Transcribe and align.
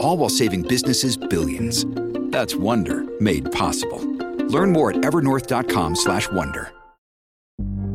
All 0.00 0.16
while 0.16 0.28
saving 0.30 0.62
businesses 0.62 1.16
billions. 1.16 1.84
That's 2.30 2.54
Wonder 2.54 3.04
made 3.20 3.50
possible. 3.52 4.00
Learn 4.48 4.72
more 4.72 4.90
at 4.90 4.96
evernorth.com/wonder. 4.96 6.72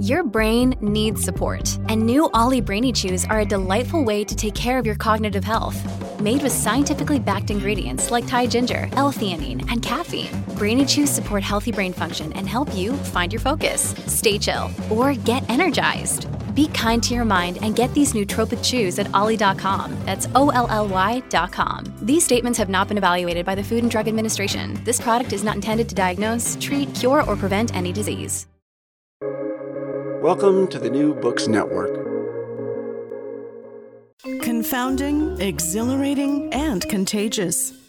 Your 0.04 0.24
brain 0.26 0.76
needs 0.82 1.24
support, 1.24 1.80
and 1.88 2.06
new 2.06 2.30
OLLY 2.34 2.60
Brainy 2.60 2.92
Chews 2.92 3.24
are 3.24 3.40
a 3.40 3.46
delightful 3.46 4.04
way 4.04 4.26
to 4.26 4.36
take 4.36 4.54
care 4.54 4.78
of 4.78 4.86
your 4.86 4.96
cognitive 4.96 5.46
health. 5.46 5.80
Made 6.20 6.44
with 6.44 6.52
scientifically 6.52 7.20
backed 7.20 7.52
ingredients 7.52 8.12
like 8.12 8.28
Thai 8.28 8.48
ginger, 8.48 8.90
L-theanine, 8.94 9.66
and 9.72 9.82
caffeine, 9.82 10.28
Brainy 10.58 10.84
Chews 10.86 11.10
support 11.10 11.42
healthy 11.42 11.72
brain 11.72 11.94
function 11.94 12.34
and 12.34 12.50
help 12.50 12.76
you 12.76 12.92
find 13.14 13.32
your 13.32 13.40
focus, 13.40 13.96
stay 14.08 14.38
chill, 14.38 14.70
or 14.90 15.14
get 15.14 15.50
energized. 15.50 16.28
Be 16.54 16.68
kind 16.68 17.02
to 17.04 17.14
your 17.14 17.26
mind 17.26 17.58
and 17.62 17.76
get 17.76 17.94
these 17.94 18.14
nootropic 18.14 18.64
chews 18.64 19.00
at 19.00 19.14
olly.com. 19.14 19.98
That's 20.06 20.28
O 20.36 20.50
L 20.50 20.68
L 20.70 20.88
Y.com. 20.88 21.94
These 22.02 22.24
statements 22.24 22.60
have 22.60 22.70
not 22.70 22.88
been 22.88 22.98
evaluated 22.98 23.46
by 23.46 23.56
the 23.56 23.64
Food 23.64 23.84
and 23.84 23.92
Drug 23.92 24.08
Administration. 24.08 24.80
This 24.84 25.02
product 25.02 25.34
is 25.34 25.44
not 25.44 25.56
intended 25.56 25.90
to 25.90 25.96
diagnose, 25.96 26.58
treat, 26.62 26.94
cure, 26.96 27.24
or 27.24 27.36
prevent 27.36 27.76
any 27.76 27.92
disease. 27.92 28.48
Welcome 30.22 30.68
to 30.70 30.80
the 30.80 30.90
New 30.90 31.16
Books 31.16 31.50
Network. 31.50 31.94
Confounding, 34.42 35.42
exhilarating, 35.42 36.54
and 36.54 36.88
contagious. 36.88 37.74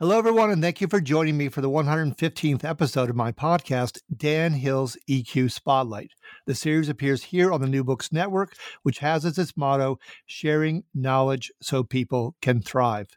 Hello, 0.00 0.16
everyone, 0.16 0.52
and 0.52 0.62
thank 0.62 0.80
you 0.80 0.86
for 0.86 1.00
joining 1.00 1.36
me 1.36 1.48
for 1.48 1.60
the 1.60 1.68
115th 1.68 2.62
episode 2.62 3.10
of 3.10 3.16
my 3.16 3.32
podcast, 3.32 3.98
Dan 4.16 4.52
Hill's 4.52 4.96
EQ 5.10 5.50
Spotlight. 5.50 6.12
The 6.46 6.54
series 6.54 6.88
appears 6.88 7.24
here 7.24 7.50
on 7.50 7.60
the 7.60 7.66
New 7.66 7.82
Books 7.82 8.12
Network, 8.12 8.52
which 8.84 9.00
has 9.00 9.24
as 9.24 9.38
its 9.38 9.56
motto, 9.56 9.98
sharing 10.24 10.84
knowledge 10.94 11.50
so 11.60 11.82
people 11.82 12.36
can 12.40 12.62
thrive. 12.62 13.08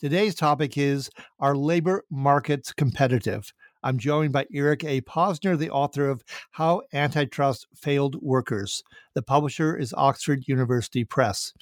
Today's 0.00 0.34
topic 0.34 0.76
is 0.76 1.10
Are 1.38 1.56
labor 1.56 2.02
markets 2.10 2.72
competitive? 2.72 3.52
I'm 3.86 3.98
joined 3.98 4.32
by 4.32 4.46
Eric 4.52 4.82
A. 4.82 5.00
Posner, 5.02 5.56
the 5.56 5.70
author 5.70 6.08
of 6.08 6.24
How 6.50 6.82
Antitrust 6.92 7.68
Failed 7.72 8.16
Workers. 8.20 8.82
The 9.14 9.22
publisher 9.22 9.76
is 9.76 9.94
Oxford 9.96 10.48
University 10.48 11.04
Press. 11.04 11.52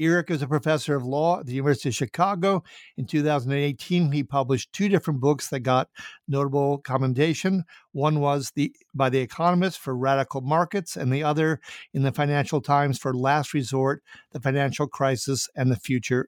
Eric 0.00 0.32
is 0.32 0.42
a 0.42 0.48
professor 0.48 0.96
of 0.96 1.04
law 1.04 1.38
at 1.38 1.46
the 1.46 1.52
University 1.52 1.90
of 1.90 1.94
Chicago. 1.94 2.64
In 2.96 3.06
2018, 3.06 4.10
he 4.10 4.24
published 4.24 4.72
two 4.72 4.88
different 4.88 5.20
books 5.20 5.46
that 5.50 5.60
got 5.60 5.88
notable 6.26 6.78
commendation. 6.78 7.62
One 7.92 8.18
was 8.18 8.50
the, 8.56 8.74
by 8.92 9.08
The 9.08 9.20
Economist 9.20 9.78
for 9.78 9.96
Radical 9.96 10.40
Markets, 10.40 10.96
and 10.96 11.12
the 11.12 11.22
other 11.22 11.60
in 11.94 12.02
the 12.02 12.10
Financial 12.10 12.60
Times 12.60 12.98
for 12.98 13.14
Last 13.14 13.54
Resort 13.54 14.02
The 14.32 14.40
Financial 14.40 14.88
Crisis 14.88 15.48
and 15.54 15.70
the 15.70 15.76
Future 15.76 16.26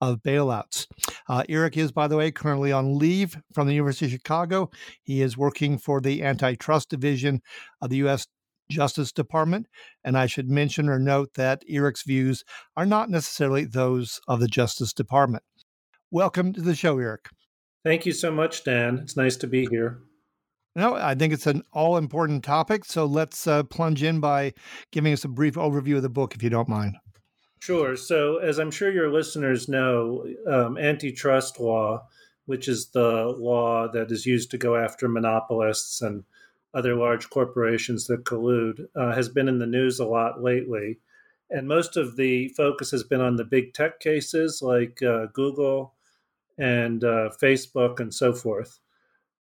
of 0.00 0.22
bailouts. 0.22 0.86
Uh, 1.28 1.44
Eric 1.48 1.76
is, 1.76 1.92
by 1.92 2.08
the 2.08 2.16
way, 2.16 2.30
currently 2.30 2.72
on 2.72 2.98
leave 2.98 3.36
from 3.52 3.66
the 3.66 3.74
University 3.74 4.06
of 4.06 4.12
Chicago. 4.12 4.70
He 5.02 5.22
is 5.22 5.36
working 5.36 5.78
for 5.78 6.00
the 6.00 6.22
Antitrust 6.22 6.90
Division 6.90 7.40
of 7.80 7.90
the 7.90 7.96
U.S. 7.98 8.26
Justice 8.70 9.12
Department. 9.12 9.66
And 10.04 10.16
I 10.16 10.26
should 10.26 10.48
mention 10.48 10.88
or 10.88 10.98
note 10.98 11.34
that 11.34 11.62
Eric's 11.68 12.02
views 12.02 12.44
are 12.76 12.86
not 12.86 13.10
necessarily 13.10 13.64
those 13.64 14.20
of 14.28 14.40
the 14.40 14.48
Justice 14.48 14.92
Department. 14.92 15.42
Welcome 16.10 16.52
to 16.54 16.60
the 16.60 16.74
show, 16.74 16.98
Eric. 16.98 17.28
Thank 17.84 18.06
you 18.06 18.12
so 18.12 18.30
much, 18.30 18.64
Dan. 18.64 18.98
It's 18.98 19.16
nice 19.16 19.36
to 19.36 19.46
be 19.46 19.66
here. 19.66 20.00
No, 20.74 20.94
I 20.94 21.14
think 21.14 21.32
it's 21.32 21.46
an 21.46 21.62
all 21.72 21.96
important 21.96 22.44
topic. 22.44 22.84
So 22.84 23.04
let's 23.04 23.46
uh, 23.46 23.64
plunge 23.64 24.02
in 24.02 24.20
by 24.20 24.52
giving 24.92 25.12
us 25.12 25.24
a 25.24 25.28
brief 25.28 25.54
overview 25.54 25.96
of 25.96 26.02
the 26.02 26.08
book, 26.08 26.34
if 26.34 26.42
you 26.42 26.50
don't 26.50 26.68
mind. 26.68 26.96
Sure. 27.60 27.96
So, 27.96 28.38
as 28.38 28.58
I'm 28.58 28.70
sure 28.70 28.90
your 28.90 29.10
listeners 29.10 29.68
know, 29.68 30.26
um, 30.46 30.78
antitrust 30.78 31.58
law, 31.58 32.06
which 32.46 32.68
is 32.68 32.90
the 32.90 33.26
law 33.26 33.88
that 33.88 34.10
is 34.12 34.26
used 34.26 34.50
to 34.52 34.58
go 34.58 34.76
after 34.76 35.08
monopolists 35.08 36.00
and 36.00 36.24
other 36.72 36.94
large 36.94 37.28
corporations 37.30 38.06
that 38.06 38.24
collude, 38.24 38.86
uh, 38.94 39.12
has 39.12 39.28
been 39.28 39.48
in 39.48 39.58
the 39.58 39.66
news 39.66 39.98
a 39.98 40.04
lot 40.04 40.42
lately. 40.42 40.98
And 41.50 41.66
most 41.66 41.96
of 41.96 42.16
the 42.16 42.48
focus 42.50 42.90
has 42.92 43.02
been 43.02 43.20
on 43.20 43.36
the 43.36 43.44
big 43.44 43.74
tech 43.74 44.00
cases 44.00 44.62
like 44.62 45.02
uh, 45.02 45.26
Google 45.32 45.94
and 46.58 47.02
uh, 47.02 47.30
Facebook 47.42 48.00
and 48.00 48.12
so 48.14 48.32
forth. 48.32 48.78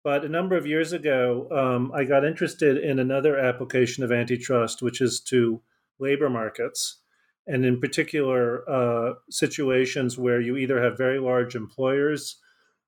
But 0.02 0.24
a 0.24 0.28
number 0.28 0.56
of 0.56 0.66
years 0.66 0.92
ago, 0.92 1.48
um, 1.50 1.90
I 1.92 2.04
got 2.04 2.24
interested 2.24 2.76
in 2.76 2.98
another 2.98 3.38
application 3.38 4.04
of 4.04 4.12
antitrust, 4.12 4.82
which 4.82 5.00
is 5.00 5.20
to 5.20 5.62
labor 5.98 6.28
markets 6.28 6.98
and 7.46 7.64
in 7.64 7.80
particular 7.80 8.68
uh, 8.68 9.14
situations 9.30 10.18
where 10.18 10.40
you 10.40 10.56
either 10.56 10.82
have 10.82 10.96
very 10.96 11.18
large 11.18 11.54
employers 11.54 12.36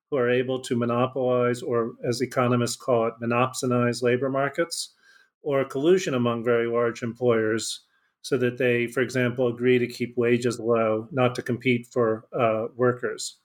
who 0.09 0.17
are 0.17 0.29
able 0.29 0.59
to 0.59 0.75
monopolize 0.75 1.61
or 1.61 1.93
as 2.07 2.21
economists 2.21 2.75
call 2.75 3.07
it 3.07 3.13
monopsonize 3.21 4.01
labor 4.01 4.29
markets 4.29 4.93
or 5.41 5.63
collusion 5.65 6.13
among 6.13 6.43
very 6.43 6.67
large 6.67 7.03
employers 7.03 7.81
so 8.21 8.37
that 8.37 8.57
they 8.57 8.87
for 8.87 9.01
example 9.01 9.47
agree 9.47 9.77
to 9.77 9.87
keep 9.87 10.17
wages 10.17 10.59
low 10.59 11.07
not 11.11 11.35
to 11.35 11.41
compete 11.41 11.87
for 11.91 12.25
uh, 12.37 12.67
workers. 12.75 13.37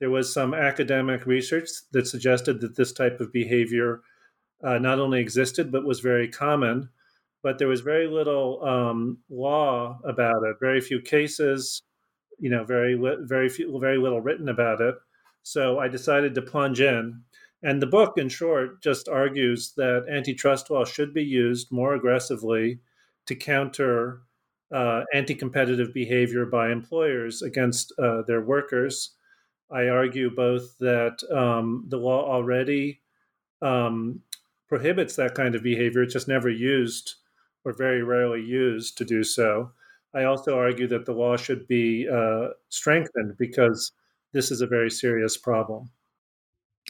There 0.00 0.10
was 0.10 0.32
some 0.32 0.54
academic 0.54 1.26
research 1.26 1.68
that 1.92 2.06
suggested 2.06 2.60
that 2.60 2.76
this 2.76 2.92
type 2.92 3.20
of 3.20 3.32
behavior 3.32 4.00
uh, 4.62 4.78
not 4.78 4.98
only 4.98 5.20
existed 5.20 5.70
but 5.70 5.84
was 5.84 6.00
very 6.00 6.28
common 6.28 6.88
but 7.44 7.58
there 7.58 7.68
was 7.68 7.82
very 7.82 8.08
little 8.08 8.64
um, 8.64 9.18
law 9.28 10.00
about 10.02 10.42
it, 10.44 10.56
very 10.58 10.80
few 10.80 10.98
cases, 10.98 11.82
you 12.38 12.48
know, 12.50 12.64
very 12.64 12.98
very 13.20 13.50
few, 13.50 13.78
very 13.78 13.98
little 13.98 14.22
written 14.22 14.48
about 14.48 14.80
it. 14.80 14.94
So 15.42 15.78
I 15.78 15.88
decided 15.88 16.34
to 16.34 16.42
plunge 16.42 16.80
in, 16.80 17.20
and 17.62 17.82
the 17.82 17.86
book, 17.86 18.16
in 18.16 18.30
short, 18.30 18.82
just 18.82 19.08
argues 19.08 19.74
that 19.76 20.06
antitrust 20.10 20.70
law 20.70 20.86
should 20.86 21.12
be 21.12 21.22
used 21.22 21.70
more 21.70 21.94
aggressively 21.94 22.80
to 23.26 23.34
counter 23.34 24.22
uh, 24.74 25.02
anti-competitive 25.12 25.92
behavior 25.92 26.46
by 26.46 26.72
employers 26.72 27.42
against 27.42 27.92
uh, 27.98 28.22
their 28.22 28.40
workers. 28.40 29.16
I 29.70 29.88
argue 29.88 30.34
both 30.34 30.78
that 30.78 31.18
um, 31.30 31.84
the 31.88 31.98
law 31.98 32.24
already 32.26 33.02
um, 33.60 34.22
prohibits 34.66 35.16
that 35.16 35.34
kind 35.34 35.54
of 35.54 35.62
behavior; 35.62 36.02
it's 36.02 36.14
just 36.14 36.26
never 36.26 36.48
used 36.48 37.16
or 37.64 37.72
very 37.72 38.02
rarely 38.02 38.42
used 38.42 38.98
to 38.98 39.04
do 39.04 39.24
so. 39.24 39.72
I 40.14 40.24
also 40.24 40.56
argue 40.56 40.86
that 40.88 41.06
the 41.06 41.12
law 41.12 41.36
should 41.36 41.66
be 41.66 42.08
uh, 42.08 42.48
strengthened 42.68 43.36
because 43.38 43.92
this 44.32 44.50
is 44.50 44.60
a 44.60 44.66
very 44.66 44.90
serious 44.90 45.36
problem. 45.36 45.90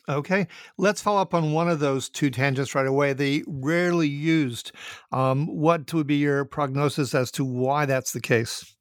Okay, 0.08 0.48
let's 0.76 1.00
follow 1.00 1.22
up 1.22 1.32
on 1.32 1.52
one 1.52 1.68
of 1.68 1.80
those 1.80 2.10
two 2.10 2.28
tangents 2.28 2.74
right 2.74 2.86
away. 2.86 3.14
The 3.14 3.42
rarely 3.46 4.08
used. 4.08 4.72
Um, 5.12 5.46
what 5.46 5.92
would 5.94 6.06
be 6.06 6.16
your 6.16 6.44
prognosis 6.44 7.14
as 7.14 7.30
to 7.32 7.44
why 7.44 7.86
that's 7.86 8.12
the 8.12 8.20
case? 8.20 8.74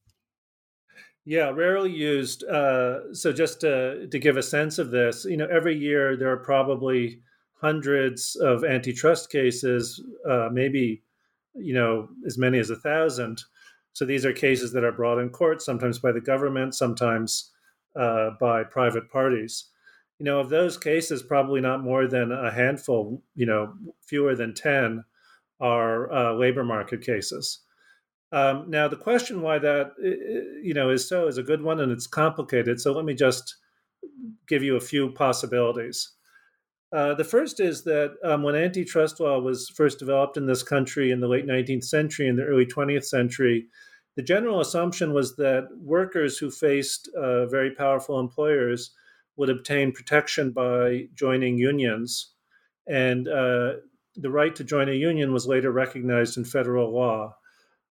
Yeah, 1.25 1.51
rarely 1.51 1.91
used. 1.91 2.43
Uh, 2.43 3.13
so 3.13 3.31
just 3.31 3.61
to, 3.61 4.07
to 4.07 4.19
give 4.19 4.35
a 4.35 4.43
sense 4.43 4.77
of 4.77 4.91
this, 4.91 5.23
you 5.23 5.37
know, 5.37 5.47
every 5.49 5.77
year 5.77 6.17
there 6.17 6.31
are 6.31 6.37
probably 6.43 7.21
hundreds 7.53 8.35
of 8.35 8.65
antitrust 8.65 9.31
cases, 9.31 10.03
uh, 10.29 10.49
maybe, 10.51 11.01
you 11.55 11.73
know, 11.73 12.09
as 12.25 12.37
many 12.37 12.59
as 12.59 12.69
a 12.69 12.75
thousand. 12.75 13.43
So 13.93 14.05
these 14.05 14.25
are 14.25 14.33
cases 14.33 14.73
that 14.73 14.83
are 14.83 14.91
brought 14.91 15.19
in 15.19 15.29
court, 15.29 15.61
sometimes 15.61 15.99
by 15.99 16.11
the 16.11 16.21
government, 16.21 16.75
sometimes 16.75 17.51
uh, 17.95 18.31
by 18.39 18.63
private 18.63 19.09
parties 19.11 19.69
you 20.19 20.25
know, 20.25 20.39
of 20.39 20.49
those 20.49 20.77
cases, 20.77 21.23
probably 21.23 21.59
not 21.59 21.83
more 21.83 22.07
than 22.07 22.31
a 22.31 22.51
handful, 22.51 23.21
you 23.35 23.45
know, 23.45 23.73
fewer 24.01 24.35
than 24.35 24.53
10 24.53 25.03
are 25.59 26.11
uh, 26.13 26.33
labor 26.33 26.63
market 26.63 27.01
cases. 27.01 27.59
Um, 28.31 28.69
now, 28.69 28.87
the 28.87 28.95
question 28.95 29.41
why 29.41 29.59
that, 29.59 29.91
you 30.63 30.73
know, 30.73 30.89
is 30.89 31.07
so 31.07 31.27
is 31.27 31.37
a 31.37 31.43
good 31.43 31.61
one 31.61 31.79
and 31.79 31.91
it's 31.91 32.07
complicated. 32.07 32.79
So 32.79 32.93
let 32.93 33.05
me 33.05 33.13
just 33.13 33.57
give 34.47 34.63
you 34.63 34.75
a 34.75 34.81
few 34.81 35.11
possibilities. 35.11 36.11
Uh, 36.93 37.15
the 37.15 37.23
first 37.23 37.59
is 37.59 37.83
that 37.83 38.15
um, 38.23 38.43
when 38.43 38.55
antitrust 38.55 39.19
law 39.19 39.39
was 39.39 39.67
first 39.69 39.97
developed 39.97 40.37
in 40.37 40.45
this 40.45 40.61
country 40.61 41.09
in 41.09 41.19
the 41.19 41.27
late 41.27 41.47
19th 41.47 41.83
century 41.83 42.27
and 42.27 42.37
the 42.37 42.43
early 42.43 42.67
20th 42.67 43.05
century, 43.05 43.65
the 44.15 44.21
general 44.21 44.59
assumption 44.59 45.11
was 45.11 45.35
that 45.37 45.67
workers 45.81 46.37
who 46.37 46.51
faced 46.51 47.09
uh, 47.17 47.47
very 47.47 47.71
powerful 47.71 48.19
employers 48.19 48.91
would 49.37 49.49
obtain 49.49 49.91
protection 49.91 50.51
by 50.51 51.07
joining 51.15 51.57
unions. 51.57 52.33
And 52.87 53.27
uh, 53.27 53.73
the 54.15 54.29
right 54.29 54.55
to 54.55 54.63
join 54.63 54.87
a 54.87 54.93
union 54.93 55.33
was 55.33 55.47
later 55.47 55.71
recognized 55.71 56.37
in 56.37 56.45
federal 56.45 56.93
law. 56.93 57.35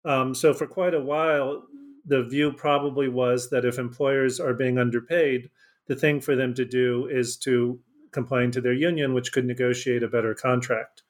Um, 0.04 0.36
so, 0.36 0.54
for 0.54 0.68
quite 0.68 0.94
a 0.94 1.01
while, 1.01 1.63
the 2.06 2.24
view 2.24 2.51
probably 2.51 3.07
was 3.07 3.50
that 3.50 3.63
if 3.63 3.78
employers 3.78 4.40
are 4.40 4.54
being 4.54 4.78
underpaid, 4.78 5.50
the 5.88 5.96
thing 5.96 6.19
for 6.19 6.36
them 6.36 6.54
to 6.56 6.66
do 6.66 7.07
is 7.07 7.38
to 7.38 7.80
complain 8.11 8.51
to 8.51 8.61
their 8.61 8.73
union, 8.73 9.13
which 9.13 9.31
could 9.31 9.45
negotiate 9.45 10.03
a 10.03 10.07
better 10.07 10.33
contract. 10.33 11.03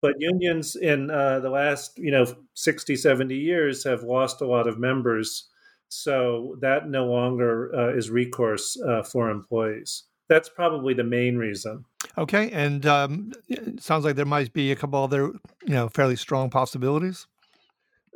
But 0.00 0.14
unions 0.18 0.76
in 0.76 1.10
uh, 1.10 1.40
the 1.40 1.50
last, 1.50 1.98
you 1.98 2.10
know, 2.10 2.26
60, 2.54 2.96
70 2.96 3.34
years 3.34 3.84
have 3.84 4.02
lost 4.02 4.42
a 4.42 4.46
lot 4.46 4.66
of 4.66 4.78
members 4.78 5.48
so 5.88 6.56
that 6.60 6.88
no 6.88 7.06
longer 7.06 7.74
uh, 7.74 7.96
is 7.96 8.10
recourse 8.10 8.78
uh, 8.80 9.02
for 9.02 9.30
employees. 9.30 10.04
That's 10.28 10.48
probably 10.48 10.94
the 10.94 11.04
main 11.04 11.36
reason. 11.36 11.84
Okay, 12.18 12.50
and 12.50 12.84
um, 12.86 13.32
it 13.48 13.82
sounds 13.82 14.04
like 14.04 14.16
there 14.16 14.24
might 14.24 14.52
be 14.52 14.72
a 14.72 14.76
couple 14.76 15.02
other, 15.02 15.32
you 15.64 15.74
know, 15.74 15.88
fairly 15.88 16.16
strong 16.16 16.50
possibilities. 16.50 17.26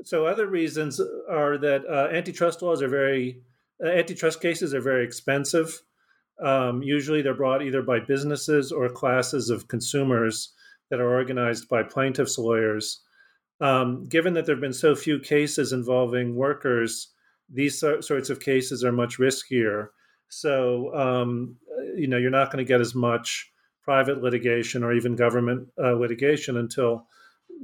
So 0.04 0.26
other 0.26 0.46
reasons 0.46 1.00
are 1.28 1.58
that 1.58 1.84
uh, 1.86 2.08
antitrust 2.14 2.62
laws 2.62 2.82
are 2.82 2.88
very, 2.88 3.42
uh, 3.82 3.88
antitrust 3.88 4.40
cases 4.40 4.72
are 4.74 4.81
very 4.81 5.04
expensive. 5.04 5.82
Um, 6.40 6.82
usually, 6.82 7.23
they're 7.23 7.35
brought 7.35 7.62
either 7.62 7.82
by 7.82 8.00
businesses 8.00 8.70
or 8.73 8.88
classes 8.88 9.50
of 9.50 9.69
consumers 9.69 10.52
that 10.90 11.00
are 11.00 11.11
organized 11.11 11.69
by 11.69 11.82
plaintiffs' 11.82 12.38
lawyers. 12.38 13.00
Um, 13.61 14.05
given 14.05 14.35
that 14.35 14.46
there 14.46 14.55
have 14.55 14.61
been 14.61 14.73
so 14.73 14.94
few 14.94 15.19
cases 15.19 15.73
involving 15.73 16.37
workers, 16.37 17.08
these 17.52 17.79
sorts 17.79 18.31
of 18.31 18.40
cases 18.40 18.85
are 18.85 18.93
much 18.93 19.19
riskier. 19.19 19.88
So, 20.29 20.94
um, 20.94 21.56
you 21.96 22.06
know, 22.06 22.19
you're 22.19 22.31
not 22.31 22.52
going 22.52 22.64
to 22.64 22.69
get 22.69 22.81
as 22.81 22.94
much 22.94 23.50
private 23.82 24.23
litigation 24.23 24.84
or 24.84 24.93
even 24.93 25.17
government 25.17 25.69
uh, 25.82 25.94
litigation 25.94 26.58
until 26.58 27.06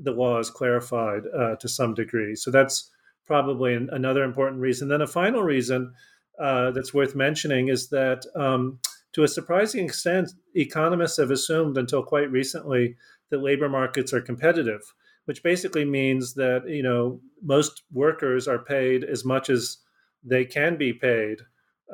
the 0.02 0.12
law 0.12 0.38
is 0.38 0.50
clarified 0.50 1.22
uh, 1.38 1.56
to 1.56 1.68
some 1.68 1.94
degree. 1.94 2.34
So 2.34 2.50
that's 2.50 2.90
probably 3.26 3.74
an, 3.74 3.90
another 3.92 4.24
important 4.24 4.60
reason. 4.60 4.88
Then 4.88 5.02
a 5.02 5.06
final 5.06 5.42
reason 5.42 5.92
uh, 6.40 6.70
that's 6.72 6.94
worth 6.94 7.14
mentioning 7.14 7.68
is 7.68 7.88
that, 7.90 8.24
um, 8.34 8.78
to 9.12 9.22
a 9.22 9.28
surprising 9.28 9.84
extent, 9.84 10.32
economists 10.54 11.18
have 11.18 11.30
assumed 11.30 11.78
until 11.78 12.02
quite 12.02 12.30
recently 12.30 12.96
that 13.30 13.42
labor 13.42 13.68
markets 13.68 14.12
are 14.12 14.20
competitive 14.20 14.82
which 15.26 15.42
basically 15.42 15.84
means 15.84 16.34
that 16.34 16.68
you 16.68 16.82
know 16.82 17.20
most 17.42 17.82
workers 17.92 18.46
are 18.46 18.58
paid 18.58 19.04
as 19.04 19.24
much 19.24 19.50
as 19.50 19.78
they 20.22 20.44
can 20.44 20.76
be 20.76 20.92
paid. 20.92 21.40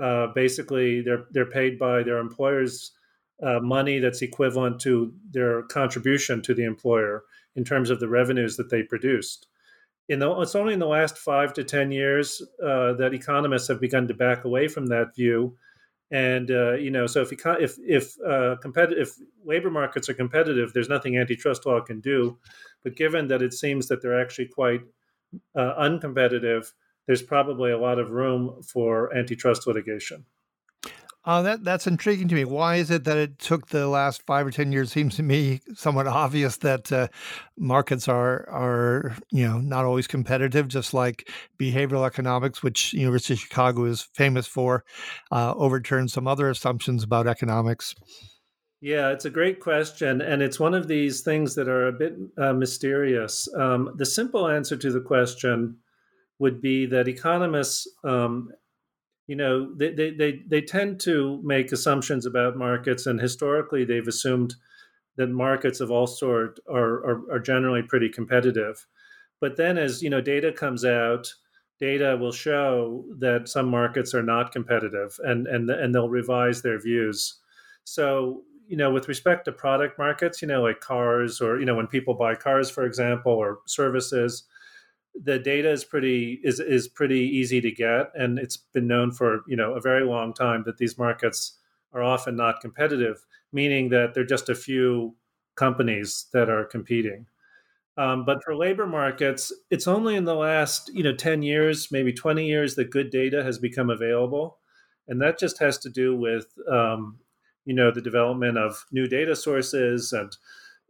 Uh, 0.01 0.29
basically, 0.29 1.01
they're 1.01 1.25
they're 1.31 1.47
paid 1.47 1.79
by 1.79 2.03
their 2.03 2.19
employers 2.19 2.93
uh, 3.43 3.61
money 3.61 3.99
that's 3.99 4.23
equivalent 4.23 4.81
to 4.81 5.13
their 5.31 5.63
contribution 5.65 6.43
to 6.43 6.55
the 6.55 6.65
employer 6.65 7.25
in 7.57 7.65
terms 7.65 7.91
of 7.91 8.01
the 8.01 8.09
revenues 8.09 8.57
that 8.57 8.71
they 8.71 8.83
produced. 8.83 9.47
In 10.11 10.19
the, 10.19 10.29
it's 10.41 10.57
only 10.57 10.73
in 10.73 10.81
the 10.81 10.89
last 10.89 11.17
five 11.17 11.53
to 11.53 11.63
ten 11.63 11.93
years 11.93 12.43
uh, 12.61 12.95
that 12.95 13.15
economists 13.15 13.69
have 13.69 13.81
begun 13.81 14.09
to 14.09 14.15
back 14.15 14.45
away 14.45 14.67
from 14.67 14.87
that 14.87 15.15
view, 15.15 15.57
and 16.11 16.51
uh, 16.51 16.73
you 16.73 16.91
know, 16.91 17.07
so 17.07 17.21
if 17.23 17.31
if 17.31 17.79
if 17.79 18.17
uh, 18.27 18.57
if 18.65 19.15
labor 19.45 19.71
markets 19.71 20.09
are 20.09 20.15
competitive, 20.15 20.73
there's 20.73 20.89
nothing 20.89 21.17
antitrust 21.17 21.65
law 21.65 21.81
can 21.81 22.01
do. 22.01 22.37
But 22.83 22.97
given 22.97 23.29
that 23.29 23.41
it 23.41 23.55
seems 23.55 23.87
that 23.87 24.03
they're 24.03 24.21
actually 24.21 24.49
quite 24.49 24.81
uh, 25.55 25.75
uncompetitive, 25.79 26.73
there's 27.07 27.23
probably 27.23 27.71
a 27.71 27.79
lot 27.79 28.01
of 28.01 28.11
room 28.11 28.63
for 28.65 29.17
antitrust 29.17 29.69
litigation. 29.69 30.25
Uh, 31.23 31.43
that 31.43 31.63
that's 31.63 31.87
intriguing 31.87 32.29
to 32.29 32.35
me. 32.35 32.45
Why 32.47 32.77
is 32.77 32.91
it 32.91 33.05
that 33.05 33.19
it 33.19 33.39
took 33.39 33.69
the 33.69 33.89
last 33.89 34.23
five 34.23 34.47
or 34.47 34.51
ten 34.51 34.73
years? 34.73 34.91
Seems 34.91 35.17
to 35.17 35.23
me 35.23 35.61
somewhat 35.75 36.07
obvious 36.07 36.57
that 36.59 36.91
uh, 36.91 37.09
markets 37.59 38.09
are 38.09 38.49
are 38.49 39.17
you 39.31 39.47
know 39.47 39.59
not 39.59 39.85
always 39.85 40.07
competitive. 40.07 40.69
Just 40.69 40.95
like 40.95 41.29
behavioral 41.59 42.07
economics, 42.07 42.63
which 42.63 42.95
University 42.95 43.35
of 43.35 43.41
Chicago 43.41 43.85
is 43.85 44.09
famous 44.15 44.47
for, 44.47 44.85
uh, 45.31 45.53
overturned 45.57 46.11
some 46.11 46.27
other 46.27 46.49
assumptions 46.49 47.03
about 47.03 47.27
economics. 47.27 47.95
Yeah, 48.81 49.11
it's 49.11 49.27
a 49.27 49.31
great 49.31 49.61
question, 49.61 50.23
and 50.23 50.41
it's 50.41 50.59
one 50.59 50.73
of 50.73 50.89
these 50.89 51.21
things 51.21 51.55
that 51.55 51.69
are 51.69 51.89
a 51.89 51.93
bit 51.93 52.17
uh, 52.39 52.55
mysterious. 52.55 53.47
Um, 53.55 53.91
the 53.97 54.07
simple 54.07 54.49
answer 54.49 54.75
to 54.75 54.91
the 54.91 55.03
question 55.03 55.77
would 56.39 56.63
be 56.63 56.87
that 56.87 57.07
economists, 57.07 57.87
um, 58.05 58.51
you 59.31 59.37
know, 59.37 59.73
they, 59.77 59.93
they, 59.93 60.11
they, 60.11 60.43
they 60.49 60.61
tend 60.61 60.99
to 60.99 61.41
make 61.45 61.71
assumptions 61.71 62.27
about 62.27 62.57
markets, 62.57 63.07
and 63.07 63.21
historically 63.21 63.85
they've 63.85 64.09
assumed 64.09 64.57
that 65.15 65.29
markets 65.29 65.79
of 65.79 65.93
all 65.93 66.09
sort 66.09 66.59
are, 66.69 67.07
are, 67.07 67.23
are 67.35 67.39
generally 67.39 67.81
pretty 67.81 68.09
competitive. 68.09 68.85
But 69.39 69.57
then, 69.57 69.79
as 69.79 70.03
you 70.03 70.11
know, 70.11 70.21
data 70.21 70.51
comes 70.51 70.85
out, 70.85 71.33
data 71.79 72.17
will 72.17 72.33
show 72.33 73.05
that 73.21 73.49
some 73.49 73.69
markets 73.69 74.15
are 74.15 74.25
not 74.25 74.51
competitive, 74.51 75.17
and 75.23 75.47
and 75.47 75.71
and 75.71 75.95
they'll 75.95 76.09
revise 76.09 76.61
their 76.61 76.81
views. 76.81 77.37
So 77.85 78.43
you 78.67 78.77
know, 78.77 78.91
with 78.91 79.07
respect 79.07 79.45
to 79.45 79.53
product 79.53 79.97
markets, 79.97 80.43
you 80.43 80.49
know, 80.49 80.63
like 80.63 80.81
cars 80.81 81.41
or, 81.41 81.61
you 81.61 81.67
know, 81.67 81.77
when 81.77 81.87
people 81.87 82.15
buy 82.15 82.35
cars, 82.35 82.69
for 82.69 82.85
example, 82.85 83.33
or 83.33 83.61
services, 83.67 84.45
the 85.15 85.39
data 85.39 85.71
is 85.71 85.85
pretty 85.85 86.41
is 86.43 86.61
is 86.61 86.89
pretty 86.89 87.21
easy 87.21 87.61
to 87.61 87.71
get, 87.71 88.11
and 88.15 88.39
it's 88.39 88.57
been 88.57 88.87
known 88.87 89.13
for 89.13 89.43
you 89.47 89.57
know 89.57 89.75
a 89.75 89.81
very 89.81 90.05
long 90.05 90.33
time 90.33 90.63
that 90.67 90.79
these 90.79 90.99
markets 90.99 91.59
are 91.93 92.03
often 92.03 92.37
not 92.37 92.61
competitive, 92.61 93.25
meaning 93.53 93.89
that 93.91 94.15
there 94.15 94.23
are 94.23 94.27
just 94.27 94.49
a 94.49 94.55
few 94.55 95.17
companies 95.57 96.27
that 96.33 96.49
are 96.49 96.65
competing. 96.65 97.27
Um, 97.97 98.25
but 98.25 98.43
for 98.45 98.55
labor 98.55 98.87
markets, 98.87 99.53
it's 99.71 99.89
only 99.89 100.17
in 100.17 100.25
the 100.25 100.35
last 100.35 100.91
you 100.95 101.03
know 101.03 101.15
ten 101.15 101.43
years, 101.43 101.91
maybe 101.91 102.13
twenty 102.13 102.47
years, 102.47 102.75
that 102.77 102.91
good 102.91 103.11
data 103.11 103.43
has 103.43 103.59
become 103.59 103.91
available, 103.91 104.59
and 105.09 105.21
that 105.21 105.39
just 105.39 105.59
has 105.59 105.77
to 105.79 105.91
do 105.91 106.17
with 106.17 106.47
um, 106.71 107.19
you 107.65 107.75
know 107.75 107.91
the 107.91 108.01
development 108.01 108.57
of 108.59 108.87
new 108.93 109.07
data 109.07 109.37
sources 109.37 110.13
and 110.13 110.37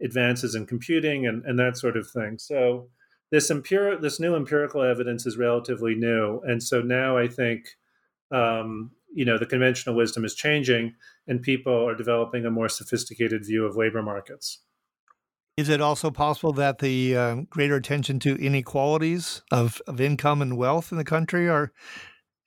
advances 0.02 0.54
in 0.54 0.66
computing 0.66 1.26
and, 1.26 1.44
and 1.44 1.58
that 1.58 1.76
sort 1.76 1.96
of 1.96 2.08
thing. 2.08 2.38
So 2.38 2.88
this 3.30 3.50
empirical 3.50 4.00
this 4.00 4.20
new 4.20 4.34
empirical 4.34 4.82
evidence 4.82 5.26
is 5.26 5.36
relatively 5.36 5.94
new, 5.94 6.40
and 6.44 6.62
so 6.62 6.80
now 6.80 7.16
I 7.16 7.28
think 7.28 7.76
um, 8.30 8.90
you 9.14 9.24
know 9.24 9.38
the 9.38 9.46
conventional 9.46 9.94
wisdom 9.94 10.24
is 10.24 10.34
changing, 10.34 10.94
and 11.26 11.42
people 11.42 11.88
are 11.88 11.94
developing 11.94 12.44
a 12.44 12.50
more 12.50 12.68
sophisticated 12.68 13.44
view 13.44 13.64
of 13.64 13.76
labor 13.76 14.02
markets. 14.02 14.60
Is 15.56 15.68
it 15.68 15.80
also 15.80 16.10
possible 16.10 16.52
that 16.54 16.78
the 16.78 17.16
uh, 17.16 17.36
greater 17.50 17.76
attention 17.76 18.18
to 18.20 18.34
inequalities 18.36 19.42
of, 19.50 19.82
of 19.86 20.00
income 20.00 20.40
and 20.40 20.56
wealth 20.56 20.90
in 20.90 20.96
the 20.96 21.04
country 21.04 21.48
are 21.48 21.72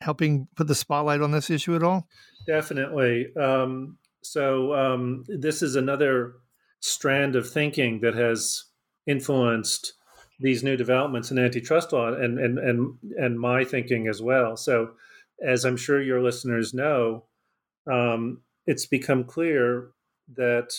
helping 0.01 0.47
put 0.55 0.67
the 0.67 0.73
spotlight 0.73 1.21
on 1.21 1.31
this 1.31 1.49
issue 1.49 1.75
at 1.75 1.83
all? 1.83 2.07
Definitely. 2.47 3.27
Um, 3.35 3.97
so 4.23 4.73
um, 4.73 5.25
this 5.27 5.61
is 5.61 5.75
another 5.75 6.33
strand 6.79 7.35
of 7.35 7.49
thinking 7.49 7.99
that 8.01 8.15
has 8.15 8.63
influenced 9.05 9.93
these 10.43 10.61
new 10.61 10.75
developments 10.75 11.31
in 11.31 11.39
antitrust 11.39 11.93
law 11.93 12.13
and 12.13 12.37
and 12.37 12.59
and 12.59 12.97
and 13.17 13.39
my 13.39 13.63
thinking 13.63 14.07
as 14.07 14.21
well. 14.21 14.57
So, 14.57 14.91
as 15.43 15.63
I'm 15.63 15.77
sure 15.77 16.01
your 16.01 16.21
listeners 16.21 16.73
know, 16.73 17.23
um, 17.91 18.41
it's 18.67 18.85
become 18.85 19.23
clear 19.23 19.91
that 20.35 20.69